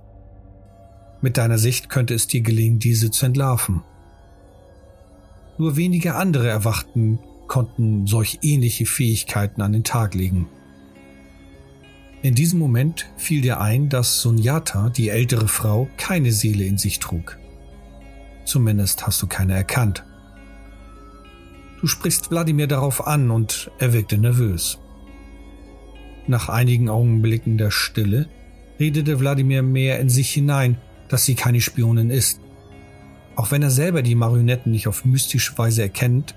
Mit 1.21 1.37
deiner 1.37 1.57
Sicht 1.57 1.89
könnte 1.89 2.13
es 2.13 2.27
dir 2.27 2.41
gelingen, 2.41 2.79
diese 2.79 3.09
zu 3.09 3.25
entlarven. 3.25 3.81
Nur 5.57 5.77
wenige 5.77 6.15
andere 6.15 6.49
Erwachten 6.49 7.19
konnten 7.47 8.07
solch 8.07 8.39
ähnliche 8.41 8.85
Fähigkeiten 8.85 9.61
an 9.61 9.71
den 9.71 9.83
Tag 9.83 10.15
legen. 10.15 10.47
In 12.23 12.35
diesem 12.35 12.57
Moment 12.57 13.11
fiel 13.17 13.41
dir 13.41 13.59
ein, 13.59 13.89
dass 13.89 14.21
Sunyata, 14.21 14.89
die 14.89 15.09
ältere 15.09 15.49
Frau, 15.49 15.89
keine 15.97 16.31
Seele 16.31 16.63
in 16.63 16.77
sich 16.77 16.99
trug. 16.99 17.37
Zumindest 18.45 19.05
hast 19.05 19.21
du 19.21 19.27
keine 19.27 19.55
erkannt. 19.55 20.05
Du 21.81 21.87
sprichst 21.87 22.31
Wladimir 22.31 22.67
darauf 22.67 23.05
an 23.07 23.29
und 23.29 23.69
er 23.77 23.91
wirkte 23.91 24.17
nervös. 24.17 24.79
Nach 26.25 26.47
einigen 26.47 26.87
Augenblicken 26.87 27.57
der 27.57 27.71
Stille 27.71 28.29
redete 28.79 29.19
Wladimir 29.19 29.61
mehr 29.61 29.99
in 29.99 30.07
sich 30.07 30.31
hinein, 30.31 30.77
dass 31.09 31.25
sie 31.25 31.35
keine 31.35 31.59
Spionin 31.59 32.09
ist. 32.09 32.39
Auch 33.35 33.51
wenn 33.51 33.63
er 33.63 33.69
selber 33.69 34.01
die 34.01 34.15
Marionetten 34.15 34.71
nicht 34.71 34.87
auf 34.87 35.03
mystische 35.03 35.57
Weise 35.57 35.81
erkennt, 35.81 36.35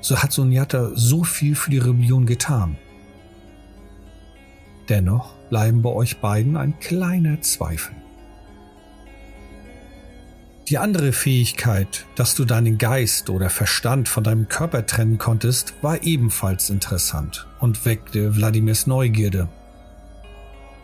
so 0.00 0.22
hat 0.22 0.30
Sunyata 0.30 0.92
so 0.94 1.24
viel 1.24 1.56
für 1.56 1.72
die 1.72 1.78
Rebellion 1.78 2.24
getan. 2.24 2.76
Dennoch 4.88 5.34
bleiben 5.48 5.82
bei 5.82 5.90
euch 5.90 6.18
beiden 6.18 6.56
ein 6.56 6.78
kleiner 6.78 7.40
Zweifel. 7.40 7.94
Die 10.68 10.78
andere 10.78 11.12
Fähigkeit, 11.12 12.06
dass 12.14 12.34
du 12.34 12.46
deinen 12.46 12.78
Geist 12.78 13.28
oder 13.28 13.50
Verstand 13.50 14.08
von 14.08 14.24
deinem 14.24 14.48
Körper 14.48 14.86
trennen 14.86 15.18
konntest, 15.18 15.74
war 15.82 16.02
ebenfalls 16.02 16.70
interessant 16.70 17.46
und 17.60 17.84
weckte 17.84 18.34
Wladimirs 18.36 18.86
Neugierde. 18.86 19.48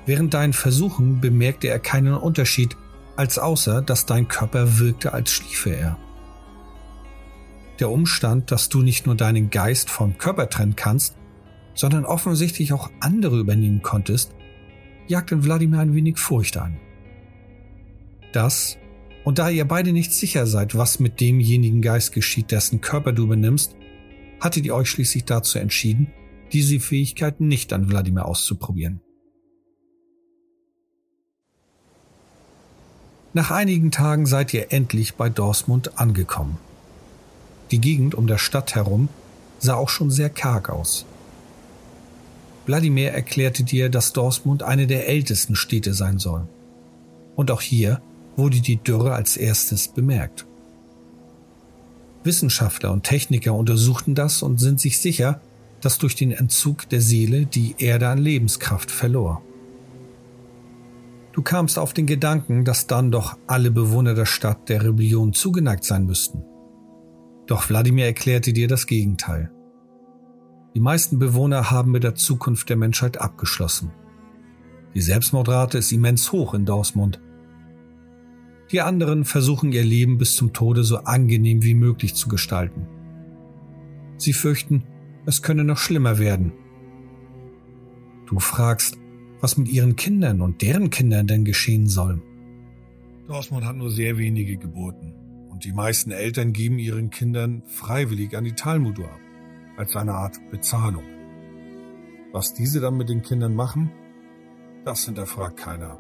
Während 0.05 0.35
deinen 0.35 0.53
Versuchen 0.53 1.21
bemerkte 1.21 1.69
er 1.69 1.79
keinen 1.79 2.15
Unterschied, 2.15 2.77
als 3.17 3.39
außer, 3.39 3.81
dass 3.81 4.05
dein 4.05 4.29
Körper 4.29 4.79
wirkte, 4.79 5.15
als 5.15 5.31
schliefe 5.31 5.71
er. 5.71 5.99
Der 7.79 7.91
Umstand, 7.91 8.51
dass 8.51 8.69
du 8.69 8.83
nicht 8.83 9.07
nur 9.07 9.15
deinen 9.15 9.49
Geist 9.49 9.89
vom 9.89 10.19
Körper 10.19 10.51
trennen 10.51 10.77
kannst, 10.77 11.17
sondern 11.75 12.05
offensichtlich 12.05 12.73
auch 12.73 12.91
andere 13.01 13.39
übernehmen 13.39 13.83
konntest, 13.83 14.35
jagt 15.07 15.33
in 15.33 15.45
Wladimir 15.45 15.81
ein 15.81 15.95
wenig 15.95 16.19
Furcht 16.19 16.57
ein. 16.57 16.79
Das 18.33 18.77
und 19.25 19.39
da 19.39 19.51
ihr 19.51 19.67
beide 19.67 19.93
nicht 19.93 20.13
sicher 20.13 20.47
seid, 20.47 20.77
was 20.77 20.99
mit 20.99 21.21
demjenigen 21.21 21.83
Geist 21.83 22.13
geschieht, 22.13 22.51
dessen 22.51 22.81
Körper 22.81 23.13
du 23.13 23.25
übernimmst, 23.25 23.77
hattet 24.41 24.65
ihr 24.65 24.75
euch 24.75 24.89
schließlich 24.89 25.25
dazu 25.25 25.59
entschieden, 25.59 26.13
diese 26.53 26.81
Fähigkeit 26.81 27.41
nicht 27.41 27.73
an 27.73 27.89
Wladimir 27.89 28.25
auszuprobieren. 28.25 29.01
Nach 33.33 33.51
einigen 33.51 33.93
Tagen 33.93 34.27
seid 34.27 34.53
ihr 34.55 34.73
endlich 34.73 35.15
bei 35.15 35.29
Dorsmund 35.29 35.99
angekommen. 35.99 36.59
Die 37.71 37.81
Gegend 37.81 38.17
um 38.17 38.27
der 38.27 38.39
Stadt 38.39 38.75
herum 38.75 39.09
sah 39.61 39.75
auch 39.75 39.89
schon 39.89 40.11
sehr 40.11 40.31
karg 40.31 40.69
aus. 40.71 41.07
Wladimir 42.71 43.11
erklärte 43.11 43.65
dir, 43.65 43.89
dass 43.89 44.13
Dorsmund 44.13 44.63
eine 44.63 44.87
der 44.87 45.09
ältesten 45.09 45.57
Städte 45.57 45.93
sein 45.93 46.19
soll. 46.19 46.47
Und 47.35 47.51
auch 47.51 47.63
hier 47.63 48.01
wurde 48.37 48.61
die 48.61 48.77
Dürre 48.77 49.15
als 49.15 49.37
erstes 49.37 49.89
bemerkt. 49.89 50.47
Wissenschaftler 52.23 52.93
und 52.93 53.03
Techniker 53.03 53.55
untersuchten 53.55 54.15
das 54.15 54.45
und 54.45 54.61
sind 54.61 54.79
sich 54.79 55.01
sicher, 55.01 55.41
dass 55.81 55.99
durch 55.99 56.15
den 56.15 56.31
Entzug 56.31 56.89
der 56.89 57.01
Seele 57.01 57.45
die 57.45 57.75
Erde 57.79 58.07
an 58.07 58.19
Lebenskraft 58.19 58.93
verlor. 58.93 59.43
Du 61.33 61.43
kamst 61.43 61.77
auf 61.77 61.93
den 61.93 62.07
Gedanken, 62.07 62.65
dass 62.65 62.87
dann 62.87 63.11
doch 63.11 63.37
alle 63.49 63.73
Bewohner 63.73 64.15
der 64.15 64.27
Stadt 64.27 64.69
der 64.69 64.85
Rebellion 64.85 65.33
zugeneigt 65.33 65.83
sein 65.83 66.07
müssten. 66.07 66.45
Doch 67.49 67.69
Wladimir 67.69 68.05
erklärte 68.07 68.53
dir 68.53 68.69
das 68.69 68.87
Gegenteil. 68.87 69.51
Die 70.75 70.81
meisten 70.81 71.19
Bewohner 71.19 71.71
haben 71.71 71.91
mit 71.91 72.05
der 72.05 72.15
Zukunft 72.15 72.69
der 72.69 72.77
Menschheit 72.77 73.21
abgeschlossen. 73.21 73.91
Die 74.95 75.01
Selbstmordrate 75.01 75.79
ist 75.79 75.93
immens 75.93 76.33
hoch 76.33 76.55
in 76.55 76.67
Dortmund 76.67 77.21
die 78.73 78.81
anderen 78.81 79.25
versuchen 79.25 79.73
ihr 79.73 79.83
Leben 79.85 80.19
bis 80.19 80.37
zum 80.37 80.53
Tode 80.53 80.85
so 80.85 80.99
angenehm 80.99 81.65
wie 81.65 81.75
möglich 81.75 82.15
zu 82.15 82.29
gestalten. 82.29 82.87
Sie 84.17 84.33
fürchten, 84.33 84.85
es 85.27 85.43
könne 85.43 85.65
noch 85.65 85.79
schlimmer 85.79 86.19
werden. 86.19 86.53
Du 88.27 88.39
fragst, 88.39 88.97
was 89.41 89.57
mit 89.57 89.69
ihren 89.69 89.97
Kindern 89.97 90.41
und 90.41 90.63
deren 90.63 90.91
Kindern 90.91 91.27
denn 91.27 91.45
geschehen 91.45 91.89
soll. 91.89 92.23
Dortmund 93.27 93.65
hat 93.65 93.77
nur 93.77 93.91
sehr 93.91 94.19
wenige 94.19 94.57
Geburten 94.57 95.15
und 95.51 95.65
die 95.65 95.73
meisten 95.73 96.13
Eltern 96.13 96.53
geben 96.53 96.79
ihren 96.79 97.11
Kindern 97.11 97.63
freiwillig 97.67 98.37
an 98.37 98.45
die 98.45 98.53
Talmudur 98.53 99.07
ab, 99.07 99.21
als 99.81 99.97
eine 99.97 100.13
Art 100.13 100.39
Bezahlung. 100.51 101.05
Was 102.33 102.53
diese 102.53 102.81
dann 102.81 102.99
mit 102.99 103.09
den 103.09 103.23
Kindern 103.23 103.55
machen, 103.55 103.91
das 104.85 105.07
hinterfragt 105.07 105.57
keiner, 105.57 105.99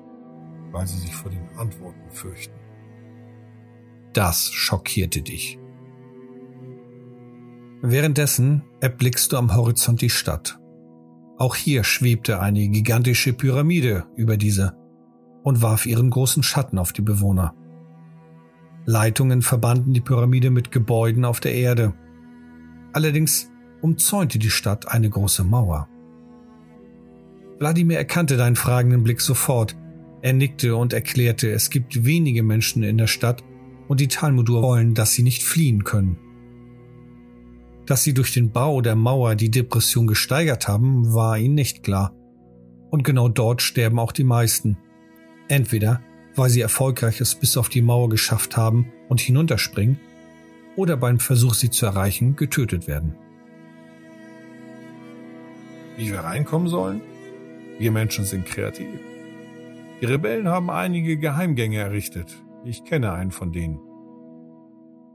weil 0.70 0.86
sie 0.86 0.98
sich 0.98 1.14
vor 1.14 1.30
den 1.30 1.48
Antworten 1.56 2.10
fürchten. 2.10 2.54
Das 4.12 4.52
schockierte 4.52 5.22
dich. 5.22 5.58
Währenddessen 7.80 8.62
erblickst 8.80 9.32
du 9.32 9.38
am 9.38 9.56
Horizont 9.56 10.02
die 10.02 10.10
Stadt. 10.10 10.60
Auch 11.38 11.56
hier 11.56 11.82
schwebte 11.82 12.38
eine 12.40 12.68
gigantische 12.68 13.32
Pyramide 13.32 14.04
über 14.14 14.36
diese 14.36 14.76
und 15.42 15.62
warf 15.62 15.86
ihren 15.86 16.10
großen 16.10 16.42
Schatten 16.42 16.76
auf 16.76 16.92
die 16.92 17.00
Bewohner. 17.00 17.54
Leitungen 18.84 19.40
verbanden 19.40 19.94
die 19.94 20.02
Pyramide 20.02 20.50
mit 20.50 20.70
Gebäuden 20.70 21.24
auf 21.24 21.40
der 21.40 21.54
Erde. 21.54 21.94
Allerdings 22.92 23.49
umzäunte 23.80 24.38
die 24.38 24.50
Stadt 24.50 24.88
eine 24.88 25.10
große 25.10 25.44
Mauer. 25.44 25.88
Wladimir 27.58 27.98
erkannte 27.98 28.36
deinen 28.36 28.56
fragenden 28.56 29.02
Blick 29.02 29.20
sofort. 29.20 29.76
Er 30.22 30.32
nickte 30.32 30.76
und 30.76 30.92
erklärte, 30.92 31.50
es 31.50 31.70
gibt 31.70 32.04
wenige 32.04 32.42
Menschen 32.42 32.82
in 32.82 32.98
der 32.98 33.06
Stadt, 33.06 33.42
und 33.88 34.00
die 34.00 34.08
Talmudur 34.08 34.62
wollen, 34.62 34.94
dass 34.94 35.12
sie 35.12 35.22
nicht 35.22 35.42
fliehen 35.42 35.82
können. 35.82 36.16
Dass 37.86 38.04
sie 38.04 38.14
durch 38.14 38.32
den 38.32 38.52
Bau 38.52 38.82
der 38.82 38.94
Mauer 38.94 39.34
die 39.34 39.50
Depression 39.50 40.06
gesteigert 40.06 40.68
haben, 40.68 41.12
war 41.12 41.36
ihnen 41.38 41.56
nicht 41.56 41.82
klar. 41.82 42.14
Und 42.90 43.02
genau 43.02 43.28
dort 43.28 43.62
sterben 43.62 43.98
auch 43.98 44.12
die 44.12 44.24
meisten. 44.24 44.78
Entweder 45.48 46.00
weil 46.36 46.50
sie 46.50 46.60
erfolgreich 46.60 47.20
es 47.20 47.34
bis 47.34 47.56
auf 47.56 47.68
die 47.68 47.82
Mauer 47.82 48.08
geschafft 48.08 48.56
haben 48.56 48.92
und 49.08 49.20
hinunterspringen, 49.20 49.98
oder 50.76 50.96
beim 50.96 51.18
Versuch, 51.18 51.54
sie 51.54 51.70
zu 51.70 51.84
erreichen, 51.86 52.36
getötet 52.36 52.86
werden. 52.86 53.14
Wie 56.00 56.12
wir 56.12 56.20
reinkommen 56.20 56.66
sollen? 56.66 57.02
Wir 57.78 57.92
Menschen 57.92 58.24
sind 58.24 58.46
kreativ. 58.46 58.88
Die 60.00 60.06
Rebellen 60.06 60.48
haben 60.48 60.70
einige 60.70 61.18
Geheimgänge 61.18 61.76
errichtet, 61.76 62.42
ich 62.64 62.84
kenne 62.84 63.12
einen 63.12 63.32
von 63.32 63.52
denen. 63.52 63.78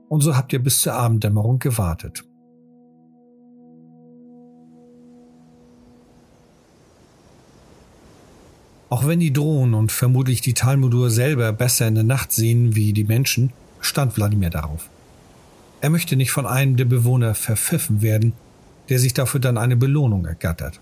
Und 0.10 0.22
so 0.22 0.38
habt 0.38 0.54
ihr 0.54 0.60
bis 0.60 0.82
zur 0.82 0.94
Abenddämmerung 0.94 1.58
gewartet. 1.58 2.24
Auch 8.90 9.08
wenn 9.08 9.20
die 9.20 9.34
Drohnen 9.34 9.74
und 9.74 9.92
vermutlich 9.92 10.42
die 10.42 10.54
Talmudur 10.54 11.10
selber 11.10 11.52
besser 11.52 11.88
in 11.88 11.96
der 11.96 12.04
Nacht 12.04 12.32
sehen 12.32 12.76
wie 12.76 12.94
die 12.94 13.06
Menschen, 13.06 13.54
stand 13.80 14.18
Wladimir 14.18 14.52
darauf. 14.52 14.92
Er 15.82 15.90
möchte 15.90 16.16
nicht 16.16 16.30
von 16.30 16.46
einem 16.46 16.78
der 16.78 16.86
Bewohner 16.86 17.34
verpfiffen 17.34 18.04
werden, 18.04 18.34
der 18.90 19.00
sich 19.00 19.14
dafür 19.14 19.40
dann 19.40 19.58
eine 19.58 19.76
Belohnung 19.76 20.26
ergattert. 20.26 20.80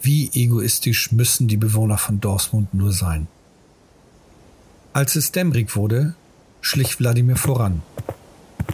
Wie 0.00 0.30
egoistisch 0.32 1.12
müssen 1.12 1.48
die 1.48 1.56
Bewohner 1.56 1.98
von 1.98 2.20
Dortmund 2.20 2.72
nur 2.74 2.92
sein? 2.92 3.26
Als 4.92 5.16
es 5.16 5.32
dämmerig 5.32 5.74
wurde, 5.76 6.14
schlich 6.60 6.98
Wladimir 6.98 7.36
voran. 7.36 7.82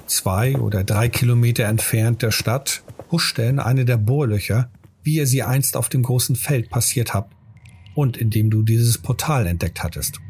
Zwei 0.07 0.57
oder 0.57 0.85
drei 0.85 1.09
Kilometer 1.09 1.65
entfernt 1.65 2.23
der 2.23 2.31
Stadt 2.31 2.83
huschte 3.11 3.43
in 3.43 3.59
eine 3.59 3.85
der 3.85 3.97
Bohrlöcher, 3.97 4.71
wie 5.03 5.17
ihr 5.17 5.27
sie 5.27 5.43
einst 5.43 5.77
auf 5.77 5.89
dem 5.89 6.03
großen 6.03 6.37
Feld 6.37 6.71
passiert 6.71 7.15
habt 7.15 7.35
und 7.95 8.17
in 8.17 8.31
dem 8.31 8.51
du 8.51 8.63
dieses 8.63 8.99
Portal 8.99 9.47
entdeckt 9.47 9.83
hattest. 9.83 10.21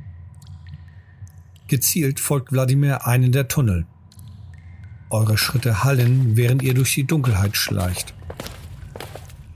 Gezielt 1.66 2.20
folgt 2.20 2.52
Wladimir 2.52 3.06
einen 3.06 3.32
der 3.32 3.48
Tunnel. 3.48 3.86
Eure 5.14 5.38
Schritte 5.38 5.84
hallen, 5.84 6.36
während 6.36 6.60
ihr 6.60 6.74
durch 6.74 6.92
die 6.92 7.04
Dunkelheit 7.04 7.56
schleicht. 7.56 8.14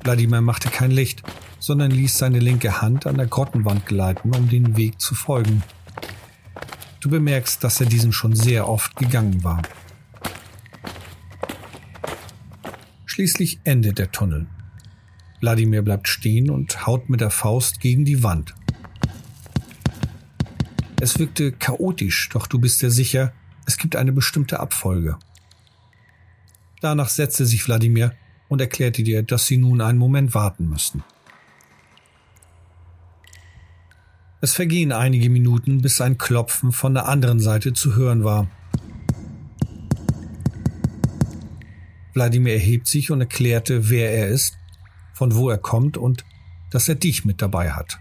Wladimir 0.04 0.40
machte 0.40 0.68
kein 0.68 0.92
Licht, 0.92 1.24
sondern 1.58 1.90
ließ 1.90 2.16
seine 2.16 2.38
linke 2.38 2.80
Hand 2.80 3.08
an 3.08 3.16
der 3.16 3.26
Grottenwand 3.26 3.84
gleiten, 3.84 4.32
um 4.36 4.48
den 4.48 4.76
Weg 4.76 5.00
zu 5.00 5.16
folgen. 5.16 5.64
Du 7.00 7.10
bemerkst, 7.10 7.64
dass 7.64 7.80
er 7.80 7.86
diesen 7.86 8.12
schon 8.12 8.36
sehr 8.36 8.68
oft 8.68 8.94
gegangen 8.94 9.42
war. 9.42 9.62
Schließlich 13.06 13.58
endet 13.64 13.98
der 13.98 14.12
Tunnel. 14.12 14.46
Wladimir 15.40 15.82
bleibt 15.82 16.06
stehen 16.06 16.50
und 16.50 16.86
haut 16.86 17.08
mit 17.08 17.20
der 17.20 17.30
Faust 17.30 17.80
gegen 17.80 18.04
die 18.04 18.22
Wand. 18.22 18.54
Es 21.00 21.18
wirkte 21.18 21.50
chaotisch, 21.50 22.28
doch 22.28 22.46
du 22.46 22.60
bist 22.60 22.80
dir 22.80 22.92
sicher, 22.92 23.32
es 23.66 23.76
gibt 23.76 23.96
eine 23.96 24.12
bestimmte 24.12 24.60
Abfolge. 24.60 25.18
Danach 26.80 27.08
setzte 27.08 27.46
sich 27.46 27.66
Wladimir 27.66 28.12
und 28.48 28.60
erklärte 28.60 29.02
dir, 29.02 29.22
dass 29.22 29.46
sie 29.46 29.56
nun 29.56 29.80
einen 29.80 29.98
Moment 29.98 30.34
warten 30.34 30.68
müssten. 30.68 31.02
Es 34.40 34.54
vergehen 34.54 34.92
einige 34.92 35.30
Minuten, 35.30 35.82
bis 35.82 36.00
ein 36.00 36.16
Klopfen 36.16 36.70
von 36.70 36.94
der 36.94 37.08
anderen 37.08 37.40
Seite 37.40 37.72
zu 37.72 37.96
hören 37.96 38.22
war. 38.22 38.46
Wladimir 42.14 42.54
erhebt 42.54 42.86
sich 42.86 43.10
und 43.10 43.20
erklärte, 43.20 43.90
wer 43.90 44.12
er 44.12 44.28
ist, 44.28 44.56
von 45.12 45.34
wo 45.34 45.50
er 45.50 45.58
kommt 45.58 45.96
und 45.96 46.24
dass 46.70 46.88
er 46.88 46.94
dich 46.94 47.24
mit 47.24 47.42
dabei 47.42 47.72
hat. 47.72 47.98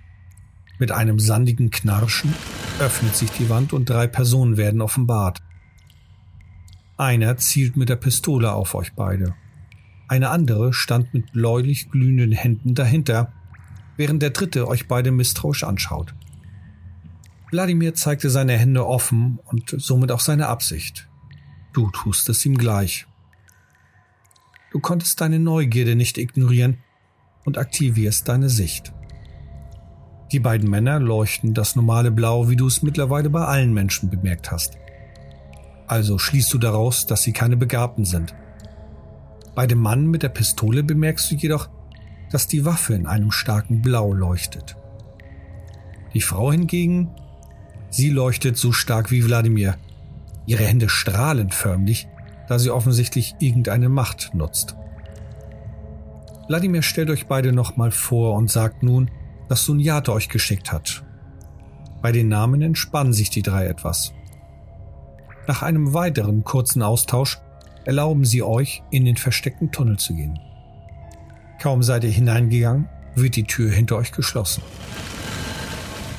Mit 0.80 0.92
einem 0.92 1.18
sandigen 1.18 1.72
Knarschen 1.72 2.34
öffnet 2.80 3.16
sich 3.16 3.32
die 3.32 3.50
Wand 3.50 3.74
und 3.74 3.90
drei 3.90 4.06
Personen 4.06 4.58
werden 4.58 4.82
offenbart. 4.82 5.42
Einer 6.98 7.38
zielt 7.38 7.78
mit 7.78 7.90
der 7.90 7.96
Pistole 7.96 8.52
auf 8.52 8.74
euch 8.74 8.94
beide. 8.94 9.36
Eine 10.08 10.30
andere 10.32 10.74
stand 10.74 11.14
mit 11.14 11.32
bläulich 11.32 11.92
glühenden 11.92 12.32
Händen 12.32 12.74
dahinter, 12.74 13.32
während 13.98 14.24
der 14.24 14.32
dritte 14.32 14.68
euch 14.68 14.88
beide 14.88 15.12
misstrauisch 15.12 15.64
anschaut. 15.64 16.16
Wladimir 17.52 17.94
zeigte 17.94 18.32
seine 18.32 18.58
Hände 18.58 18.88
offen 18.88 19.40
und 19.46 19.76
somit 19.78 20.12
auch 20.12 20.20
seine 20.20 20.48
Absicht. 20.48 21.08
Du 21.72 21.92
tust 21.92 22.30
es 22.30 22.44
ihm 22.48 22.58
gleich. 22.58 23.06
Du 24.72 24.80
konntest 24.80 25.22
deine 25.22 25.38
Neugierde 25.38 25.96
nicht 25.96 26.18
ignorieren 26.18 26.80
und 27.46 27.60
aktivierst 27.60 28.28
deine 28.28 28.50
Sicht. 28.50 28.92
Die 30.32 30.40
beiden 30.40 30.68
Männer 30.70 31.00
leuchten 31.00 31.54
das 31.54 31.76
normale 31.76 32.10
Blau, 32.10 32.50
wie 32.50 32.56
du 32.56 32.66
es 32.66 32.82
mittlerweile 32.82 33.30
bei 33.30 33.46
allen 33.46 33.74
Menschen 33.74 34.10
bemerkt 34.10 34.52
hast. 34.52 34.78
Also 35.88 36.18
schließt 36.18 36.54
du 36.54 36.58
daraus, 36.58 37.06
dass 37.06 37.24
sie 37.24 37.34
keine 37.34 37.58
Begabten 37.58 38.06
sind. 38.06 38.36
Bei 39.56 39.66
dem 39.66 39.80
Mann 39.80 40.08
mit 40.08 40.22
der 40.22 40.30
Pistole 40.30 40.84
bemerkst 40.84 41.32
du 41.32 41.36
jedoch, 41.36 41.70
dass 42.30 42.48
die 42.48 42.66
Waffe 42.66 42.94
in 42.94 43.08
einem 43.08 43.32
starken 43.32 43.82
Blau 43.82 44.14
leuchtet. 44.14 44.76
Die 46.14 46.22
Frau 46.22 46.52
hingegen, 46.52 47.10
sie 47.90 48.10
leuchtet 48.10 48.58
so 48.58 48.72
stark 48.72 49.12
wie 49.12 49.26
Wladimir. 49.26 49.78
Ihre 50.46 50.64
Hände 50.64 50.90
strahlen 50.90 51.52
förmlich, 51.52 52.08
da 52.48 52.60
sie 52.60 52.70
offensichtlich 52.70 53.36
irgendeine 53.40 53.90
Macht 53.90 54.32
nutzt. 54.34 54.76
Wladimir 56.48 56.82
stellt 56.82 57.10
euch 57.10 57.28
beide 57.28 57.52
nochmal 57.52 57.92
vor 57.92 58.36
und 58.36 58.50
sagt 58.50 58.84
nun, 58.84 59.12
dass 59.50 59.66
Sunyate 59.66 60.14
euch 60.14 60.30
geschickt 60.30 60.72
hat. 60.72 61.04
Bei 62.02 62.12
den 62.12 62.30
Namen 62.30 62.62
entspannen 62.62 63.14
sich 63.14 63.30
die 63.30 63.42
drei 63.42 63.66
etwas. 63.68 64.14
Nach 65.48 65.62
einem 65.62 65.94
weiteren 65.94 66.44
kurzen 66.44 66.84
Austausch 66.84 67.40
erlauben 67.86 68.26
sie 68.26 68.44
euch, 68.44 68.84
in 68.92 69.06
den 69.06 69.16
versteckten 69.16 69.72
Tunnel 69.72 69.98
zu 69.98 70.14
gehen. 70.14 70.40
Kaum 71.62 71.84
seid 71.84 72.04
ihr 72.04 72.12
hineingegangen, 72.12 72.90
wird 73.16 73.38
die 73.38 73.46
Tür 73.46 73.72
hinter 73.72 73.96
euch 73.96 74.12
geschlossen. 74.12 74.62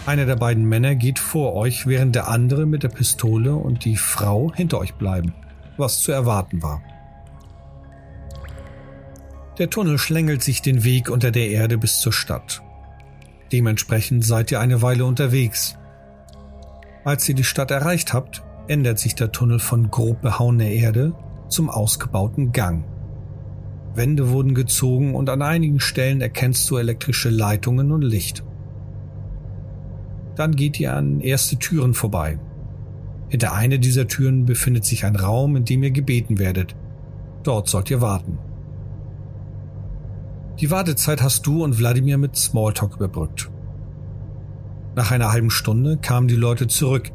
Einer 0.06 0.24
der 0.24 0.36
beiden 0.36 0.64
Männer 0.64 0.94
geht 0.94 1.18
vor 1.18 1.54
euch, 1.54 1.86
während 1.86 2.14
der 2.14 2.28
andere 2.28 2.64
mit 2.64 2.82
der 2.82 2.88
Pistole 2.88 3.54
und 3.54 3.84
die 3.84 3.96
Frau 3.96 4.50
hinter 4.54 4.78
euch 4.78 4.94
bleiben, 4.94 5.34
was 5.76 6.00
zu 6.00 6.10
erwarten 6.10 6.62
war. 6.62 6.82
Der 9.58 9.68
Tunnel 9.68 9.98
schlängelt 9.98 10.42
sich 10.42 10.62
den 10.62 10.84
Weg 10.84 11.10
unter 11.10 11.30
der 11.30 11.50
Erde 11.50 11.76
bis 11.76 12.00
zur 12.00 12.14
Stadt. 12.14 12.62
Dementsprechend 13.52 14.24
seid 14.24 14.50
ihr 14.50 14.60
eine 14.60 14.80
Weile 14.80 15.04
unterwegs. 15.04 15.76
Als 17.04 17.28
ihr 17.28 17.34
die 17.34 17.44
Stadt 17.44 17.70
erreicht 17.70 18.14
habt, 18.14 18.42
ändert 18.68 18.98
sich 18.98 19.14
der 19.14 19.33
Tunnel 19.33 19.59
von 19.59 19.90
grob 19.90 20.22
behauener 20.22 20.66
Erde 20.68 21.14
zum 21.48 21.70
ausgebauten 21.70 22.52
Gang. 22.52 22.85
Wände 23.94 24.31
wurden 24.31 24.54
gezogen 24.54 25.14
und 25.14 25.28
an 25.31 25.42
einigen 25.42 25.81
Stellen 25.81 26.20
erkennst 26.20 26.70
du 26.70 26.76
elektrische 26.76 27.31
Leitungen 27.31 27.90
und 27.90 28.02
Licht. 28.02 28.44
Dann 30.37 30.54
geht 30.54 30.78
ihr 30.78 30.94
an 30.94 31.20
erste 31.20 31.57
Türen 31.57 31.94
vorbei. 31.94 32.38
Hinter 33.28 33.52
einer 33.54 33.78
dieser 33.78 34.07
Türen 34.07 34.44
befindet 34.44 34.85
sich 34.85 35.04
ein 35.04 35.16
Raum, 35.16 35.57
in 35.57 35.64
dem 35.64 35.83
ihr 35.83 35.90
gebeten 35.90 36.38
werdet. 36.38 36.76
Dort 37.42 37.68
sollt 37.68 37.90
ihr 37.90 38.00
warten. 38.00 38.38
Die 40.61 40.70
Wartezeit 40.70 41.22
hast 41.22 41.46
du 41.46 41.64
und 41.64 41.78
Wladimir 41.78 42.18
mit 42.18 42.37
Smalltalk 42.37 42.96
überbrückt. 42.96 43.50
Nach 44.96 45.11
einer 45.11 45.31
halben 45.31 45.50
Stunde 45.50 45.96
kamen 45.96 46.26
die 46.26 46.35
Leute 46.35 46.66
zurück, 46.66 47.12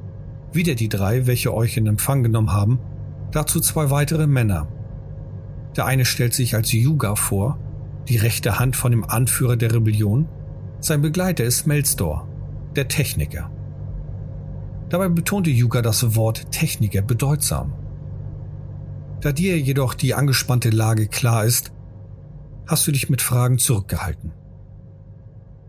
wieder 0.53 0.75
die 0.75 0.89
drei, 0.89 1.27
welche 1.27 1.53
euch 1.53 1.77
in 1.77 1.87
Empfang 1.87 2.23
genommen 2.23 2.51
haben, 2.51 2.79
dazu 3.31 3.59
zwei 3.59 3.89
weitere 3.89 4.27
Männer. 4.27 4.67
Der 5.75 5.85
eine 5.85 6.05
stellt 6.05 6.33
sich 6.33 6.55
als 6.55 6.71
Yuga 6.71 7.15
vor, 7.15 7.59
die 8.07 8.17
rechte 8.17 8.59
Hand 8.59 8.75
von 8.75 8.91
dem 8.91 9.03
Anführer 9.03 9.55
der 9.55 9.73
Rebellion. 9.73 10.27
Sein 10.79 11.01
Begleiter 11.01 11.43
ist 11.43 11.65
Melstor, 11.65 12.27
der 12.75 12.87
Techniker. 12.87 13.49
Dabei 14.89 15.09
betonte 15.09 15.49
Yuga 15.49 15.81
das 15.81 16.15
Wort 16.15 16.51
Techniker 16.51 17.01
bedeutsam. 17.01 17.73
Da 19.21 19.31
dir 19.31 19.57
jedoch 19.57 19.93
die 19.93 20.13
angespannte 20.13 20.69
Lage 20.69 21.07
klar 21.07 21.45
ist, 21.45 21.71
hast 22.67 22.85
du 22.85 22.91
dich 22.91 23.09
mit 23.09 23.21
Fragen 23.21 23.57
zurückgehalten. 23.57 24.33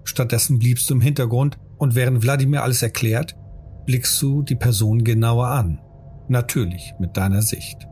Stattdessen 0.02 0.58
bliebst 0.58 0.90
du 0.90 0.94
im 0.94 1.00
Hintergrund 1.00 1.58
und 1.78 1.94
während 1.94 2.22
Wladimir 2.22 2.62
alles 2.62 2.82
erklärt, 2.82 3.36
blickst 3.84 4.20
du 4.22 4.42
die 4.42 4.54
Person 4.54 5.04
genauer 5.04 5.48
an. 5.48 5.80
Natürlich 6.28 6.94
mit 6.98 7.16
deiner 7.16 7.42
Sicht. 7.42 7.86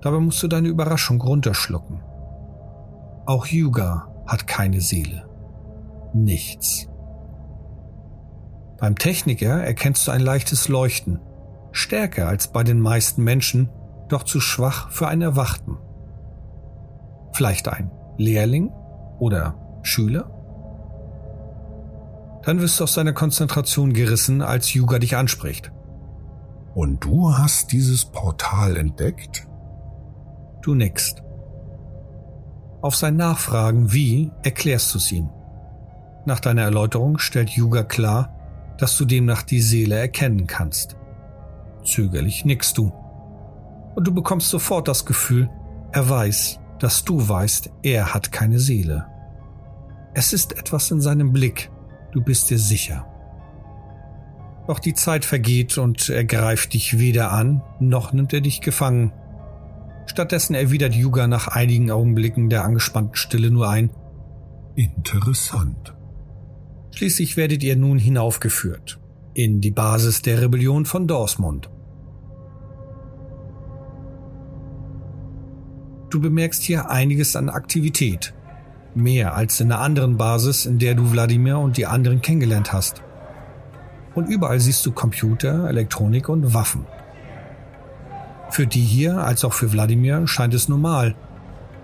Dabei 0.00 0.18
musst 0.18 0.42
du 0.42 0.48
deine 0.48 0.68
Überraschung 0.68 1.20
runterschlucken. 1.20 2.02
Auch 3.26 3.46
Yuga 3.46 4.08
hat 4.26 4.46
keine 4.46 4.80
Seele. 4.80 5.28
Nichts. 6.12 6.88
Beim 8.78 8.96
Techniker 8.96 9.62
erkennst 9.62 10.06
du 10.06 10.10
ein 10.10 10.20
leichtes 10.20 10.68
Leuchten, 10.68 11.20
stärker 11.72 12.28
als 12.28 12.48
bei 12.48 12.64
den 12.64 12.80
meisten 12.80 13.24
Menschen, 13.24 13.70
doch 14.08 14.24
zu 14.24 14.40
schwach 14.40 14.90
für 14.90 15.08
einen 15.08 15.22
Erwachten. 15.22 15.78
Vielleicht 17.32 17.68
ein 17.68 17.90
Lehrling 18.18 18.70
oder 19.18 19.54
Schüler? 19.82 20.33
Dann 22.44 22.60
wirst 22.60 22.78
du 22.78 22.84
aus 22.84 22.94
deiner 22.94 23.12
Konzentration 23.12 23.92
gerissen, 23.92 24.42
als 24.42 24.72
Yuga 24.74 24.98
dich 24.98 25.16
anspricht. 25.16 25.72
Und 26.74 27.04
du 27.04 27.36
hast 27.36 27.72
dieses 27.72 28.04
Portal 28.04 28.76
entdeckt? 28.76 29.46
Du 30.62 30.74
nickst. 30.74 31.22
Auf 32.82 32.96
sein 32.96 33.16
Nachfragen 33.16 33.92
wie 33.92 34.30
erklärst 34.42 34.92
du 34.92 34.98
es 34.98 35.10
ihm. 35.10 35.30
Nach 36.26 36.40
deiner 36.40 36.62
Erläuterung 36.62 37.18
stellt 37.18 37.50
Yuga 37.50 37.82
klar, 37.82 38.34
dass 38.78 38.96
du 38.96 39.04
demnach 39.04 39.42
die 39.42 39.60
Seele 39.60 39.96
erkennen 39.96 40.46
kannst. 40.46 40.96
Zögerlich 41.84 42.44
nickst 42.44 42.76
du. 42.76 42.92
Und 43.94 44.06
du 44.06 44.12
bekommst 44.12 44.50
sofort 44.50 44.88
das 44.88 45.06
Gefühl, 45.06 45.48
er 45.92 46.08
weiß, 46.08 46.58
dass 46.78 47.04
du 47.04 47.28
weißt, 47.28 47.70
er 47.82 48.12
hat 48.12 48.32
keine 48.32 48.58
Seele. 48.58 49.06
Es 50.12 50.32
ist 50.32 50.58
etwas 50.58 50.90
in 50.90 51.00
seinem 51.00 51.32
Blick. 51.32 51.70
Du 52.14 52.22
bist 52.22 52.48
dir 52.48 52.58
sicher. 52.58 53.06
Doch 54.68 54.78
die 54.78 54.94
Zeit 54.94 55.24
vergeht 55.24 55.76
und 55.76 56.08
er 56.08 56.24
greift 56.24 56.72
dich 56.72 56.98
weder 56.98 57.32
an, 57.32 57.62
noch 57.80 58.12
nimmt 58.12 58.32
er 58.32 58.40
dich 58.40 58.60
gefangen. 58.60 59.12
Stattdessen 60.06 60.54
erwidert 60.54 60.94
Yuga 60.94 61.26
nach 61.26 61.48
einigen 61.48 61.90
Augenblicken 61.90 62.48
der 62.48 62.64
angespannten 62.64 63.16
Stille 63.16 63.50
nur 63.50 63.68
ein 63.68 63.90
Interessant. 64.76 65.94
Schließlich 66.92 67.36
werdet 67.36 67.62
ihr 67.62 67.76
nun 67.76 67.98
hinaufgeführt 67.98 69.00
in 69.34 69.60
die 69.60 69.70
Basis 69.72 70.22
der 70.22 70.40
Rebellion 70.40 70.86
von 70.86 71.08
Dorsmund. 71.08 71.68
Du 76.10 76.20
bemerkst 76.20 76.62
hier 76.62 76.90
einiges 76.90 77.34
an 77.34 77.48
Aktivität. 77.48 78.33
Mehr 78.94 79.34
als 79.34 79.60
in 79.60 79.72
einer 79.72 79.80
anderen 79.80 80.16
Basis, 80.16 80.66
in 80.66 80.78
der 80.78 80.94
du 80.94 81.10
Wladimir 81.10 81.58
und 81.58 81.76
die 81.76 81.86
anderen 81.86 82.22
kennengelernt 82.22 82.72
hast. 82.72 83.02
Und 84.14 84.28
überall 84.28 84.60
siehst 84.60 84.86
du 84.86 84.92
Computer, 84.92 85.68
Elektronik 85.68 86.28
und 86.28 86.54
Waffen. 86.54 86.86
Für 88.50 88.68
die 88.68 88.82
hier, 88.82 89.18
als 89.18 89.44
auch 89.44 89.52
für 89.52 89.72
Wladimir, 89.72 90.28
scheint 90.28 90.54
es 90.54 90.68
normal. 90.68 91.16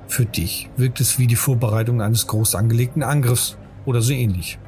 Für 0.06 0.24
dich 0.24 0.70
wirkt 0.76 1.00
es 1.00 1.18
wie 1.18 1.26
die 1.26 1.36
Vorbereitung 1.36 2.00
eines 2.00 2.28
groß 2.28 2.54
angelegten 2.54 3.02
Angriffs 3.02 3.56
oder 3.84 4.02
so 4.02 4.12
ähnlich. 4.12 4.58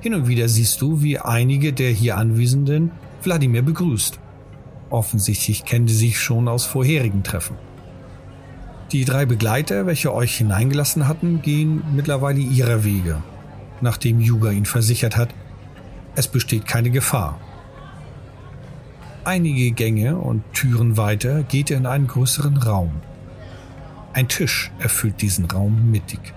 Hin 0.00 0.14
und 0.14 0.26
wieder 0.26 0.48
siehst 0.48 0.80
du, 0.80 1.02
wie 1.02 1.18
einige 1.18 1.72
der 1.72 1.90
hier 1.90 2.16
Anwesenden 2.16 2.90
Wladimir 3.22 3.62
begrüßt. 3.62 4.18
Offensichtlich 4.90 5.64
kennen 5.64 5.86
sie 5.86 5.94
sich 5.94 6.20
schon 6.20 6.48
aus 6.48 6.64
vorherigen 6.64 7.22
Treffen. 7.22 7.56
Die 8.92 9.04
drei 9.04 9.26
Begleiter, 9.26 9.84
welche 9.84 10.14
euch 10.14 10.38
hineingelassen 10.38 11.06
hatten, 11.06 11.42
gehen 11.42 11.82
mittlerweile 11.94 12.40
ihrer 12.40 12.84
Wege, 12.84 13.22
nachdem 13.82 14.18
Yuga 14.18 14.50
ihn 14.50 14.64
versichert 14.64 15.16
hat, 15.16 15.28
es 16.14 16.26
besteht 16.26 16.66
keine 16.66 16.90
Gefahr. 16.90 17.38
Einige 19.24 19.72
Gänge 19.72 20.16
und 20.16 20.42
Türen 20.54 20.96
weiter 20.96 21.42
geht 21.42 21.70
er 21.70 21.76
in 21.76 21.86
einen 21.86 22.06
größeren 22.06 22.56
Raum. 22.56 22.92
Ein 24.14 24.28
Tisch 24.28 24.70
erfüllt 24.78 25.20
diesen 25.20 25.44
Raum 25.44 25.90
mittig. 25.90 26.32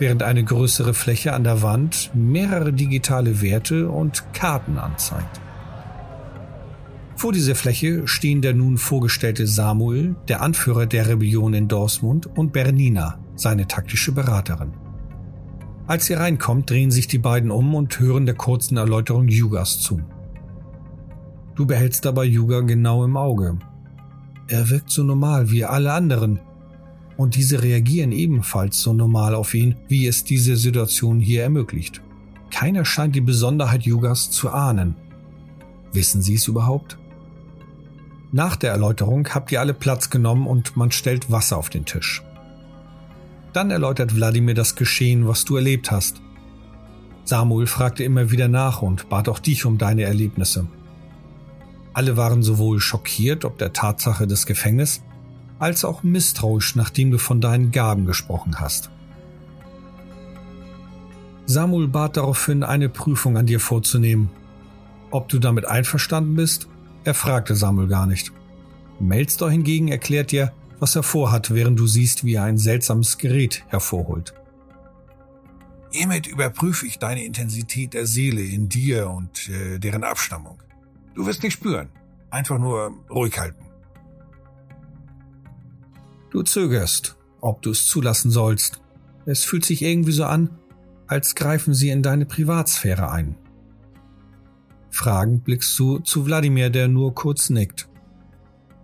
Während 0.00 0.24
eine 0.24 0.42
größere 0.42 0.94
Fläche 0.94 1.32
an 1.32 1.44
der 1.44 1.62
Wand 1.62 2.10
mehrere 2.12 2.72
digitale 2.72 3.40
Werte 3.40 3.88
und 3.88 4.24
Karten 4.34 4.78
anzeigt. 4.78 5.40
Vor 7.16 7.32
dieser 7.32 7.54
Fläche 7.54 8.06
stehen 8.06 8.42
der 8.42 8.52
nun 8.52 8.76
vorgestellte 8.76 9.46
Samuel, 9.46 10.16
der 10.28 10.42
Anführer 10.42 10.84
der 10.84 11.08
Rebellion 11.08 11.54
in 11.54 11.66
Dorsmund, 11.66 12.26
und 12.26 12.52
Bernina, 12.52 13.18
seine 13.34 13.66
taktische 13.66 14.12
Beraterin. 14.12 14.72
Als 15.86 16.06
sie 16.06 16.14
reinkommt, 16.14 16.68
drehen 16.68 16.90
sich 16.90 17.08
die 17.08 17.18
beiden 17.18 17.50
um 17.50 17.74
und 17.74 17.98
hören 17.98 18.26
der 18.26 18.34
kurzen 18.34 18.76
Erläuterung 18.76 19.28
Yugas 19.28 19.80
zu. 19.80 20.02
Du 21.54 21.64
behältst 21.64 22.04
dabei 22.04 22.24
Yuga 22.24 22.60
genau 22.60 23.02
im 23.02 23.16
Auge. 23.16 23.58
Er 24.48 24.68
wirkt 24.68 24.90
so 24.90 25.02
normal 25.02 25.50
wie 25.50 25.64
alle 25.64 25.92
anderen, 25.92 26.40
und 27.16 27.34
diese 27.34 27.62
reagieren 27.62 28.12
ebenfalls 28.12 28.78
so 28.82 28.92
normal 28.92 29.34
auf 29.34 29.54
ihn, 29.54 29.76
wie 29.88 30.06
es 30.06 30.24
diese 30.24 30.56
Situation 30.56 31.18
hier 31.18 31.44
ermöglicht. 31.44 32.02
Keiner 32.50 32.84
scheint 32.84 33.16
die 33.16 33.22
Besonderheit 33.22 33.84
Yugas 33.84 34.30
zu 34.30 34.50
ahnen. 34.50 34.96
Wissen 35.92 36.20
Sie 36.20 36.34
es 36.34 36.46
überhaupt? 36.46 36.98
Nach 38.36 38.54
der 38.54 38.70
Erläuterung 38.70 39.26
habt 39.34 39.50
ihr 39.50 39.60
alle 39.60 39.72
Platz 39.72 40.10
genommen 40.10 40.46
und 40.46 40.76
man 40.76 40.92
stellt 40.92 41.30
Wasser 41.30 41.56
auf 41.56 41.70
den 41.70 41.86
Tisch. 41.86 42.22
Dann 43.54 43.70
erläutert 43.70 44.14
Wladimir 44.14 44.54
das 44.54 44.76
Geschehen, 44.76 45.26
was 45.26 45.46
du 45.46 45.56
erlebt 45.56 45.90
hast. 45.90 46.20
Samuel 47.24 47.66
fragte 47.66 48.04
immer 48.04 48.30
wieder 48.30 48.48
nach 48.48 48.82
und 48.82 49.08
bat 49.08 49.30
auch 49.30 49.38
dich 49.38 49.64
um 49.64 49.78
deine 49.78 50.02
Erlebnisse. 50.02 50.66
Alle 51.94 52.18
waren 52.18 52.42
sowohl 52.42 52.78
schockiert 52.78 53.46
ob 53.46 53.56
der 53.56 53.72
Tatsache 53.72 54.26
des 54.26 54.44
Gefängnisses, 54.44 55.02
als 55.58 55.86
auch 55.86 56.02
misstrauisch, 56.02 56.76
nachdem 56.76 57.12
du 57.12 57.16
von 57.16 57.40
deinen 57.40 57.70
Gaben 57.70 58.04
gesprochen 58.04 58.60
hast. 58.60 58.90
Samuel 61.46 61.88
bat 61.88 62.18
daraufhin, 62.18 62.64
eine 62.64 62.90
Prüfung 62.90 63.38
an 63.38 63.46
dir 63.46 63.60
vorzunehmen. 63.60 64.28
Ob 65.10 65.30
du 65.30 65.38
damit 65.38 65.64
einverstanden 65.64 66.36
bist, 66.36 66.68
er 67.06 67.14
fragte 67.14 67.54
Samuel 67.54 67.88
gar 67.88 68.06
nicht. 68.06 68.32
Melster 68.98 69.50
hingegen 69.50 69.88
erklärt 69.88 70.32
dir, 70.32 70.52
was 70.78 70.96
er 70.96 71.02
vorhat, 71.02 71.54
während 71.54 71.78
du 71.78 71.86
siehst, 71.86 72.24
wie 72.24 72.34
er 72.34 72.44
ein 72.44 72.58
seltsames 72.58 73.18
Gerät 73.18 73.64
hervorholt. 73.68 74.34
Hiermit 75.90 76.26
überprüfe 76.26 76.86
ich 76.86 76.98
deine 76.98 77.24
Intensität 77.24 77.94
der 77.94 78.06
Seele 78.06 78.42
in 78.42 78.68
dir 78.68 79.08
und 79.08 79.48
äh, 79.48 79.78
deren 79.78 80.04
Abstammung. 80.04 80.62
Du 81.14 81.26
wirst 81.26 81.42
nicht 81.42 81.54
spüren. 81.54 81.88
Einfach 82.30 82.58
nur 82.58 82.92
ruhig 83.08 83.38
halten. 83.38 83.64
Du 86.30 86.42
zögerst, 86.42 87.16
ob 87.40 87.62
du 87.62 87.70
es 87.70 87.86
zulassen 87.86 88.30
sollst. 88.30 88.80
Es 89.24 89.44
fühlt 89.44 89.64
sich 89.64 89.80
irgendwie 89.80 90.12
so 90.12 90.24
an, 90.24 90.50
als 91.06 91.34
greifen 91.34 91.72
sie 91.72 91.90
in 91.90 92.02
deine 92.02 92.26
Privatsphäre 92.26 93.10
ein. 93.10 93.36
Fragend 94.96 95.44
blickst 95.44 95.78
du 95.78 95.98
zu 95.98 96.24
Wladimir, 96.24 96.70
der 96.70 96.88
nur 96.88 97.14
kurz 97.14 97.50
nickt. 97.50 97.86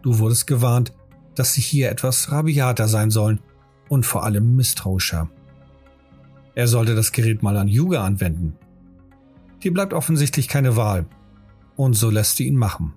Du 0.03 0.19
wurdest 0.19 0.47
gewarnt, 0.47 0.93
dass 1.35 1.55
sie 1.55 1.63
hier 1.63 1.91
etwas 1.91 2.31
rabiater 2.31 2.87
sein 2.87 3.11
sollen 3.11 3.41
und 3.89 4.05
vor 4.05 4.23
allem 4.23 4.55
misstrauischer. 4.55 5.31
Er 6.55 6.69
sollte 6.69 6.95
das 6.95 7.13
Gerät 7.13 7.43
mal 7.43 7.57
an 7.57 7.67
Yuga 7.67 8.05
anwenden. 8.05 8.59
Dir 9.63 9.73
bleibt 9.73 9.95
offensichtlich 9.95 10.49
keine 10.49 10.77
Wahl, 10.77 11.07
und 11.77 11.95
so 11.95 12.11
lässt 12.11 12.39
du 12.39 12.43
ihn 12.43 12.57
machen. 12.57 12.93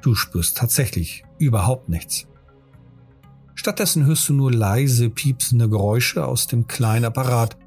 Du 0.00 0.14
spürst 0.14 0.56
tatsächlich 0.56 1.24
überhaupt 1.38 1.90
nichts. 1.90 2.26
Stattdessen 3.54 4.06
hörst 4.06 4.26
du 4.30 4.32
nur 4.32 4.50
leise 4.50 5.10
piepsende 5.10 5.68
Geräusche 5.68 6.26
aus 6.26 6.46
dem 6.46 6.66
kleinen 6.66 7.04
Apparat, 7.04 7.58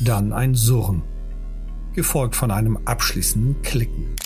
dann 0.00 0.32
ein 0.32 0.56
Surren 0.56 1.04
gefolgt 1.94 2.36
von 2.36 2.50
einem 2.50 2.78
abschließenden 2.84 3.62
Klicken. 3.62 4.16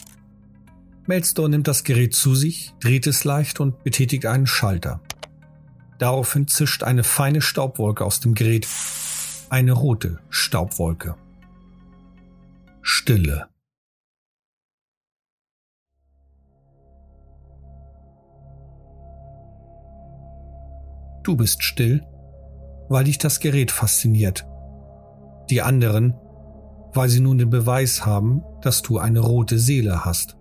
Melzdor 1.06 1.48
nimmt 1.48 1.68
das 1.68 1.84
Gerät 1.84 2.14
zu 2.14 2.34
sich, 2.34 2.74
dreht 2.80 3.06
es 3.06 3.24
leicht 3.24 3.60
und 3.60 3.82
betätigt 3.82 4.26
einen 4.26 4.46
Schalter. 4.46 5.00
Daraufhin 5.98 6.46
zischt 6.46 6.82
eine 6.82 7.02
feine 7.02 7.40
Staubwolke 7.40 8.04
aus 8.04 8.20
dem 8.20 8.34
Gerät. 8.34 8.68
Eine 9.50 9.72
rote 9.72 10.20
Staubwolke. 10.28 11.16
Stille. 12.82 13.48
Du 21.24 21.36
bist 21.36 21.62
still, 21.62 22.06
weil 22.88 23.04
dich 23.04 23.18
das 23.18 23.40
Gerät 23.40 23.70
fasziniert. 23.70 24.46
Die 25.50 25.62
anderen 25.62 26.14
weil 26.94 27.08
sie 27.08 27.20
nun 27.20 27.38
den 27.38 27.50
Beweis 27.50 28.04
haben, 28.06 28.42
dass 28.62 28.82
du 28.82 28.98
eine 28.98 29.20
rote 29.20 29.58
Seele 29.58 30.04
hast. 30.04 30.36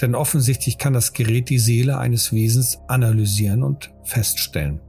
Denn 0.00 0.14
offensichtlich 0.14 0.78
kann 0.78 0.94
das 0.94 1.12
Gerät 1.12 1.50
die 1.50 1.58
Seele 1.58 1.98
eines 1.98 2.32
Wesens 2.32 2.80
analysieren 2.88 3.62
und 3.62 3.92
feststellen. 4.02 4.80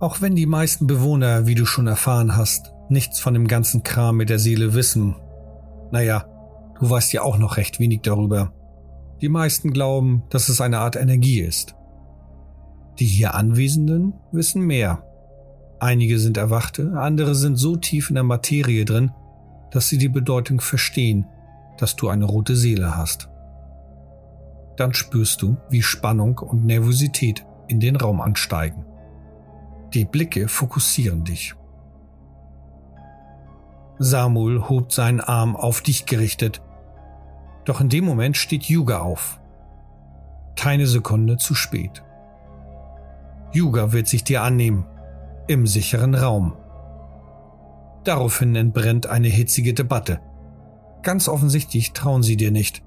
Auch 0.00 0.20
wenn 0.20 0.34
die 0.34 0.46
meisten 0.46 0.86
Bewohner, 0.86 1.46
wie 1.46 1.54
du 1.54 1.64
schon 1.64 1.86
erfahren 1.86 2.36
hast, 2.36 2.72
nichts 2.88 3.20
von 3.20 3.32
dem 3.32 3.46
ganzen 3.46 3.82
Kram 3.82 4.16
mit 4.16 4.28
der 4.28 4.38
Seele 4.38 4.74
wissen, 4.74 5.16
naja, 5.90 6.26
du 6.78 6.90
weißt 6.90 7.12
ja 7.12 7.22
auch 7.22 7.38
noch 7.38 7.56
recht 7.56 7.78
wenig 7.80 8.00
darüber. 8.02 8.52
Die 9.20 9.28
meisten 9.28 9.72
glauben, 9.72 10.24
dass 10.28 10.48
es 10.48 10.60
eine 10.60 10.80
Art 10.80 10.96
Energie 10.96 11.40
ist. 11.40 11.74
Die 12.98 13.06
hier 13.06 13.34
Anwesenden 13.34 14.14
wissen 14.32 14.62
mehr. 14.62 15.05
Einige 15.78 16.18
sind 16.18 16.38
Erwachte, 16.38 16.92
andere 16.96 17.34
sind 17.34 17.56
so 17.56 17.76
tief 17.76 18.08
in 18.08 18.14
der 18.14 18.24
Materie 18.24 18.84
drin, 18.84 19.10
dass 19.70 19.88
sie 19.88 19.98
die 19.98 20.08
Bedeutung 20.08 20.60
verstehen, 20.60 21.26
dass 21.76 21.96
du 21.96 22.08
eine 22.08 22.24
rote 22.24 22.56
Seele 22.56 22.96
hast. 22.96 23.28
Dann 24.76 24.94
spürst 24.94 25.42
du, 25.42 25.56
wie 25.68 25.82
Spannung 25.82 26.38
und 26.38 26.64
Nervosität 26.64 27.44
in 27.68 27.80
den 27.80 27.96
Raum 27.96 28.20
ansteigen. 28.20 28.86
Die 29.92 30.04
Blicke 30.04 30.48
fokussieren 30.48 31.24
dich. 31.24 31.54
Samuel 33.98 34.68
hobt 34.68 34.92
seinen 34.92 35.20
Arm 35.20 35.56
auf 35.56 35.80
dich 35.82 36.06
gerichtet. 36.06 36.62
Doch 37.64 37.80
in 37.80 37.88
dem 37.88 38.04
Moment 38.04 38.36
steht 38.36 38.64
Yuga 38.64 39.00
auf. 39.00 39.40
Keine 40.54 40.86
Sekunde 40.86 41.36
zu 41.36 41.54
spät. 41.54 42.02
Yuga 43.52 43.92
wird 43.92 44.06
sich 44.06 44.24
dir 44.24 44.42
annehmen 44.42 44.86
im 45.48 45.66
sicheren 45.66 46.14
Raum. 46.14 46.54
Daraufhin 48.04 48.54
entbrennt 48.56 49.06
eine 49.06 49.28
hitzige 49.28 49.74
Debatte. 49.74 50.20
Ganz 51.02 51.28
offensichtlich 51.28 51.92
trauen 51.92 52.22
sie 52.22 52.36
dir 52.36 52.50
nicht. 52.50 52.82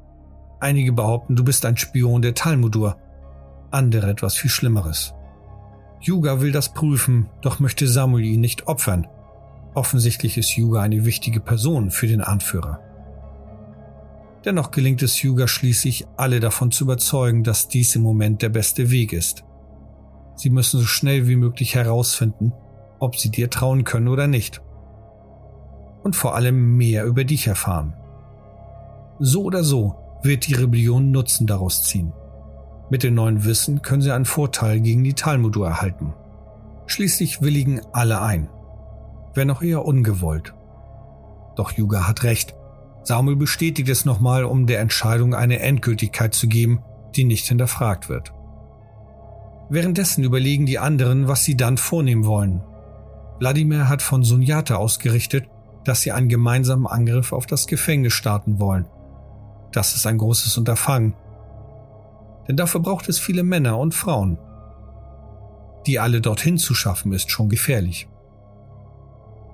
Einige 0.59 0.91
behaupten, 0.91 1.35
du 1.35 1.43
bist 1.43 1.65
ein 1.65 1.77
Spion 1.77 2.21
der 2.21 2.33
Talmudur, 2.33 2.97
andere 3.71 4.09
etwas 4.09 4.35
viel 4.35 4.49
Schlimmeres. 4.49 5.13
Yuga 6.01 6.41
will 6.41 6.51
das 6.51 6.73
prüfen, 6.73 7.29
doch 7.41 7.59
möchte 7.59 7.87
Samuel 7.87 8.25
ihn 8.25 8.41
nicht 8.41 8.67
opfern. 8.67 9.07
Offensichtlich 9.73 10.37
ist 10.37 10.55
Yuga 10.57 10.81
eine 10.81 11.05
wichtige 11.05 11.39
Person 11.39 11.91
für 11.91 12.07
den 12.07 12.21
Anführer. 12.21 12.79
Dennoch 14.45 14.71
gelingt 14.71 15.01
es 15.01 15.21
Yuga 15.21 15.47
schließlich, 15.47 16.07
alle 16.15 16.39
davon 16.39 16.71
zu 16.71 16.85
überzeugen, 16.85 17.43
dass 17.43 17.67
dies 17.67 17.95
im 17.95 18.01
Moment 18.01 18.41
der 18.41 18.49
beste 18.49 18.89
Weg 18.89 19.11
ist. 19.11 19.43
Sie 20.39 20.49
müssen 20.49 20.79
so 20.79 20.85
schnell 20.85 21.27
wie 21.27 21.35
möglich 21.35 21.75
herausfinden, 21.75 22.53
ob 22.97 23.17
sie 23.17 23.29
dir 23.29 23.49
trauen 23.49 23.83
können 23.83 24.07
oder 24.07 24.25
nicht. 24.25 24.61
Und 26.01 26.15
vor 26.15 26.33
allem 26.33 26.77
mehr 26.77 27.03
über 27.03 27.25
dich 27.25 27.47
erfahren. 27.47 27.93
So 29.19 29.43
oder 29.43 29.65
so 29.65 29.97
wird 30.23 30.47
die 30.47 30.53
Rebellion 30.53 31.11
Nutzen 31.11 31.45
daraus 31.45 31.83
ziehen. 31.83 32.13
Mit 32.89 33.03
dem 33.03 33.15
neuen 33.15 33.43
Wissen 33.43 33.81
können 33.81 34.01
sie 34.01 34.13
einen 34.13 34.23
Vorteil 34.23 34.79
gegen 34.79 35.03
die 35.03 35.13
Talmudur 35.13 35.67
erhalten. 35.67 36.13
Schließlich 36.85 37.41
willigen 37.41 37.81
alle 37.91 38.21
ein. 38.21 38.47
Wenn 39.33 39.51
auch 39.51 39.61
eher 39.61 39.83
ungewollt. 39.83 40.53
Doch 41.57 41.73
Yuga 41.73 42.07
hat 42.07 42.23
recht. 42.23 42.55
Samuel 43.03 43.35
bestätigt 43.35 43.89
es 43.89 44.05
nochmal, 44.05 44.45
um 44.45 44.67
der 44.67 44.79
Entscheidung 44.79 45.35
eine 45.35 45.59
Endgültigkeit 45.59 46.33
zu 46.33 46.47
geben, 46.47 46.81
die 47.17 47.25
nicht 47.25 47.45
hinterfragt 47.45 48.07
wird. 48.07 48.31
Währenddessen 49.69 50.23
überlegen 50.23 50.65
die 50.65 50.79
anderen, 50.79 51.27
was 51.27 51.43
sie 51.43 51.55
dann 51.55 51.77
vornehmen 51.77 52.25
wollen. 52.25 52.63
Wladimir 53.39 53.87
hat 53.87 54.01
von 54.01 54.23
Sunyata 54.23 54.75
ausgerichtet, 54.75 55.45
dass 55.85 56.01
sie 56.01 56.11
einen 56.11 56.27
gemeinsamen 56.27 56.87
Angriff 56.87 57.31
auf 57.31 57.45
das 57.45 57.67
Gefängnis 57.67 58.13
starten 58.13 58.59
wollen. 58.59 58.87
Das 59.71 59.95
ist 59.95 60.07
ein 60.07 60.17
großes 60.17 60.57
Unterfangen. 60.57 61.13
Denn 62.47 62.57
dafür 62.57 62.81
braucht 62.81 63.07
es 63.09 63.19
viele 63.19 63.43
Männer 63.43 63.77
und 63.77 63.93
Frauen. 63.93 64.39
Die 65.85 65.99
alle 65.99 66.19
dorthin 66.19 66.57
zu 66.57 66.73
schaffen, 66.73 67.13
ist 67.13 67.31
schon 67.31 67.49
gefährlich. 67.49 68.09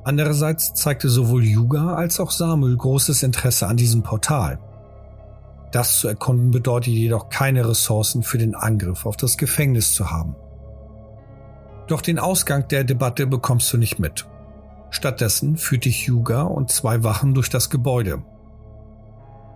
Andererseits 0.06 0.74
zeigte 0.74 1.10
sowohl 1.10 1.44
Yuga 1.44 1.96
als 1.96 2.20
auch 2.20 2.32
Samuel 2.32 2.78
großes 2.78 3.24
Interesse 3.24 3.68
an 3.68 3.76
diesem 3.76 4.04
Portal. 4.04 4.60
Das 5.76 6.00
zu 6.00 6.08
erkunden 6.08 6.52
bedeutet 6.52 6.94
jedoch 6.94 7.28
keine 7.28 7.68
Ressourcen 7.68 8.24
für 8.24 8.38
den 8.38 8.56
Angriff 8.56 9.06
auf 9.06 9.18
das 9.18 9.36
Gefängnis 9.36 9.92
zu 9.92 10.10
haben. 10.10 10.38
Doch 11.88 12.00
den 12.00 12.18
Ausgang 12.18 12.66
der 12.70 12.86
Debatte 12.86 13.28
bekommst 13.28 13.74
du 13.74 13.78
nicht 13.78 14.00
mit. 14.00 14.26
Stattdessen 14.90 15.58
führt 15.58 15.84
dich 15.84 16.08
Yuga 16.08 16.44
und 16.44 16.72
zwei 16.72 17.04
Wachen 17.04 17.34
durch 17.34 17.50
das 17.50 17.70
Gebäude. 17.70 18.24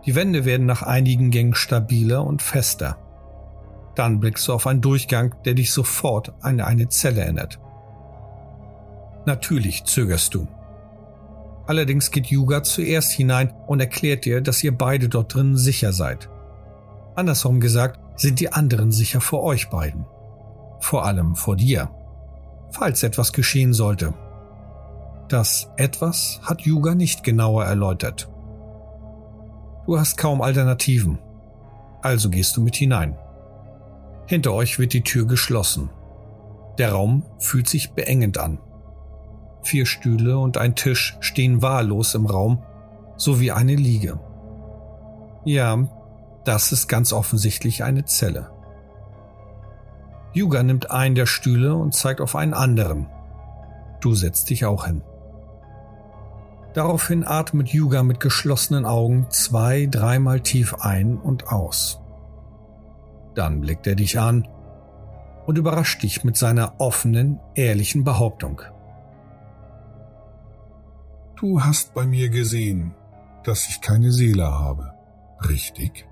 Die 0.05 0.13
Wände 0.13 0.43
werden 0.43 0.65
nach 0.65 0.84
einigen 0.84 1.32
Gängen 1.32 1.55
stabiler 1.55 2.25
und 2.25 2.41
fester. 2.41 2.97
Dann 3.95 4.19
blickst 4.19 4.45
du 4.49 4.53
auf 4.53 4.67
einen 4.67 4.82
Durchgang, 4.82 5.36
der 5.45 5.53
dich 5.53 5.71
sofort 5.71 6.34
an 6.41 6.60
eine 6.60 6.89
Zelle 6.89 7.21
erinnert. 7.21 7.62
Natürlich 9.25 9.86
zögerst 9.86 10.34
du. 10.34 10.49
Allerdings 11.69 12.10
geht 12.10 12.25
Yuga 12.25 12.63
zuerst 12.63 13.12
hinein 13.12 13.53
und 13.67 13.79
erklärt 13.79 14.25
dir, 14.25 14.41
dass 14.41 14.63
ihr 14.63 14.75
beide 14.75 15.08
dort 15.08 15.36
drinnen 15.36 15.55
sicher 15.55 15.93
seid. 15.93 16.27
Andersrum 17.13 17.60
gesagt, 17.60 17.99
sind 18.19 18.39
die 18.39 18.51
anderen 18.51 18.91
sicher 18.91 19.21
vor 19.21 19.43
euch 19.43 19.69
beiden. 19.69 20.08
Vor 20.79 21.05
allem 21.05 21.36
vor 21.36 21.55
dir. 21.55 21.91
Falls 22.71 23.03
etwas 23.03 23.34
geschehen 23.34 23.73
sollte. 23.73 24.15
Das 25.27 25.69
etwas 25.77 26.39
hat 26.41 26.62
Yuga 26.62 26.95
nicht 26.95 27.23
genauer 27.23 27.65
erläutert. 27.65 28.32
Du 29.86 29.99
hast 29.99 30.17
kaum 30.17 30.41
Alternativen. 30.41 31.19
Also 32.01 32.32
gehst 32.32 32.58
du 32.58 32.62
mit 32.62 32.77
hinein. 32.77 33.15
Hinter 34.25 34.53
euch 34.53 34.79
wird 34.79 34.93
die 34.93 35.03
Tür 35.03 35.27
geschlossen. 35.27 35.91
Der 36.79 36.93
Raum 36.93 37.25
fühlt 37.38 37.69
sich 37.69 37.91
beengend 37.91 38.39
an. 38.39 38.58
Vier 39.62 39.86
Stühle 39.86 40.38
und 40.38 40.58
ein 40.58 40.76
Tisch 40.76 41.17
stehen 41.19 41.62
wahllos 41.62 42.15
im 42.15 42.26
Raum, 42.26 42.63
sowie 43.17 43.52
eine 43.52 43.76
Liege. 43.76 44.19
Ja, 45.43 45.88
das 46.45 46.72
ist 46.72 46.88
ganz 46.88 47.13
offensichtlich 47.13 47.84
eine 47.84 48.06
Zelle. 48.06 48.50
Yuga 50.34 50.63
nimmt 50.63 50.91
einen 50.91 51.15
der 51.15 51.26
Stühle 51.26 51.76
und 51.76 51.93
zeigt 51.93 52.22
auf 52.22 52.36
einen 52.36 52.54
anderen. 52.54 53.08
Du 54.00 54.13
setzt 54.13 54.50
dich 54.50 54.65
auch 54.65 54.86
hin. 54.86 55.02
Daraufhin 56.74 57.26
atmet 57.26 57.69
Yuga 57.69 58.04
mit 58.04 58.19
geschlossenen 58.19 58.86
Augen 58.86 59.28
zwei, 59.30 59.88
dreimal 59.89 60.39
tief 60.39 60.76
ein 60.80 61.17
und 61.17 61.48
aus. 61.52 62.00
Dann 63.34 63.62
blickt 63.62 63.88
er 63.88 63.95
dich 63.95 64.19
an 64.19 64.48
und 65.45 65.58
überrascht 65.58 66.04
dich 66.04 66.24
mit 66.24 66.38
seiner 66.38 66.80
offenen, 66.80 67.39
ehrlichen 67.56 68.04
Behauptung. 68.04 68.62
Du 71.39 71.63
hast 71.63 71.93
bei 71.93 72.06
mir 72.06 72.28
gesehen, 72.28 72.93
dass 73.45 73.69
ich 73.69 73.80
keine 73.80 74.12
Seele 74.12 74.52
habe, 74.52 74.93
richtig? 75.47 76.06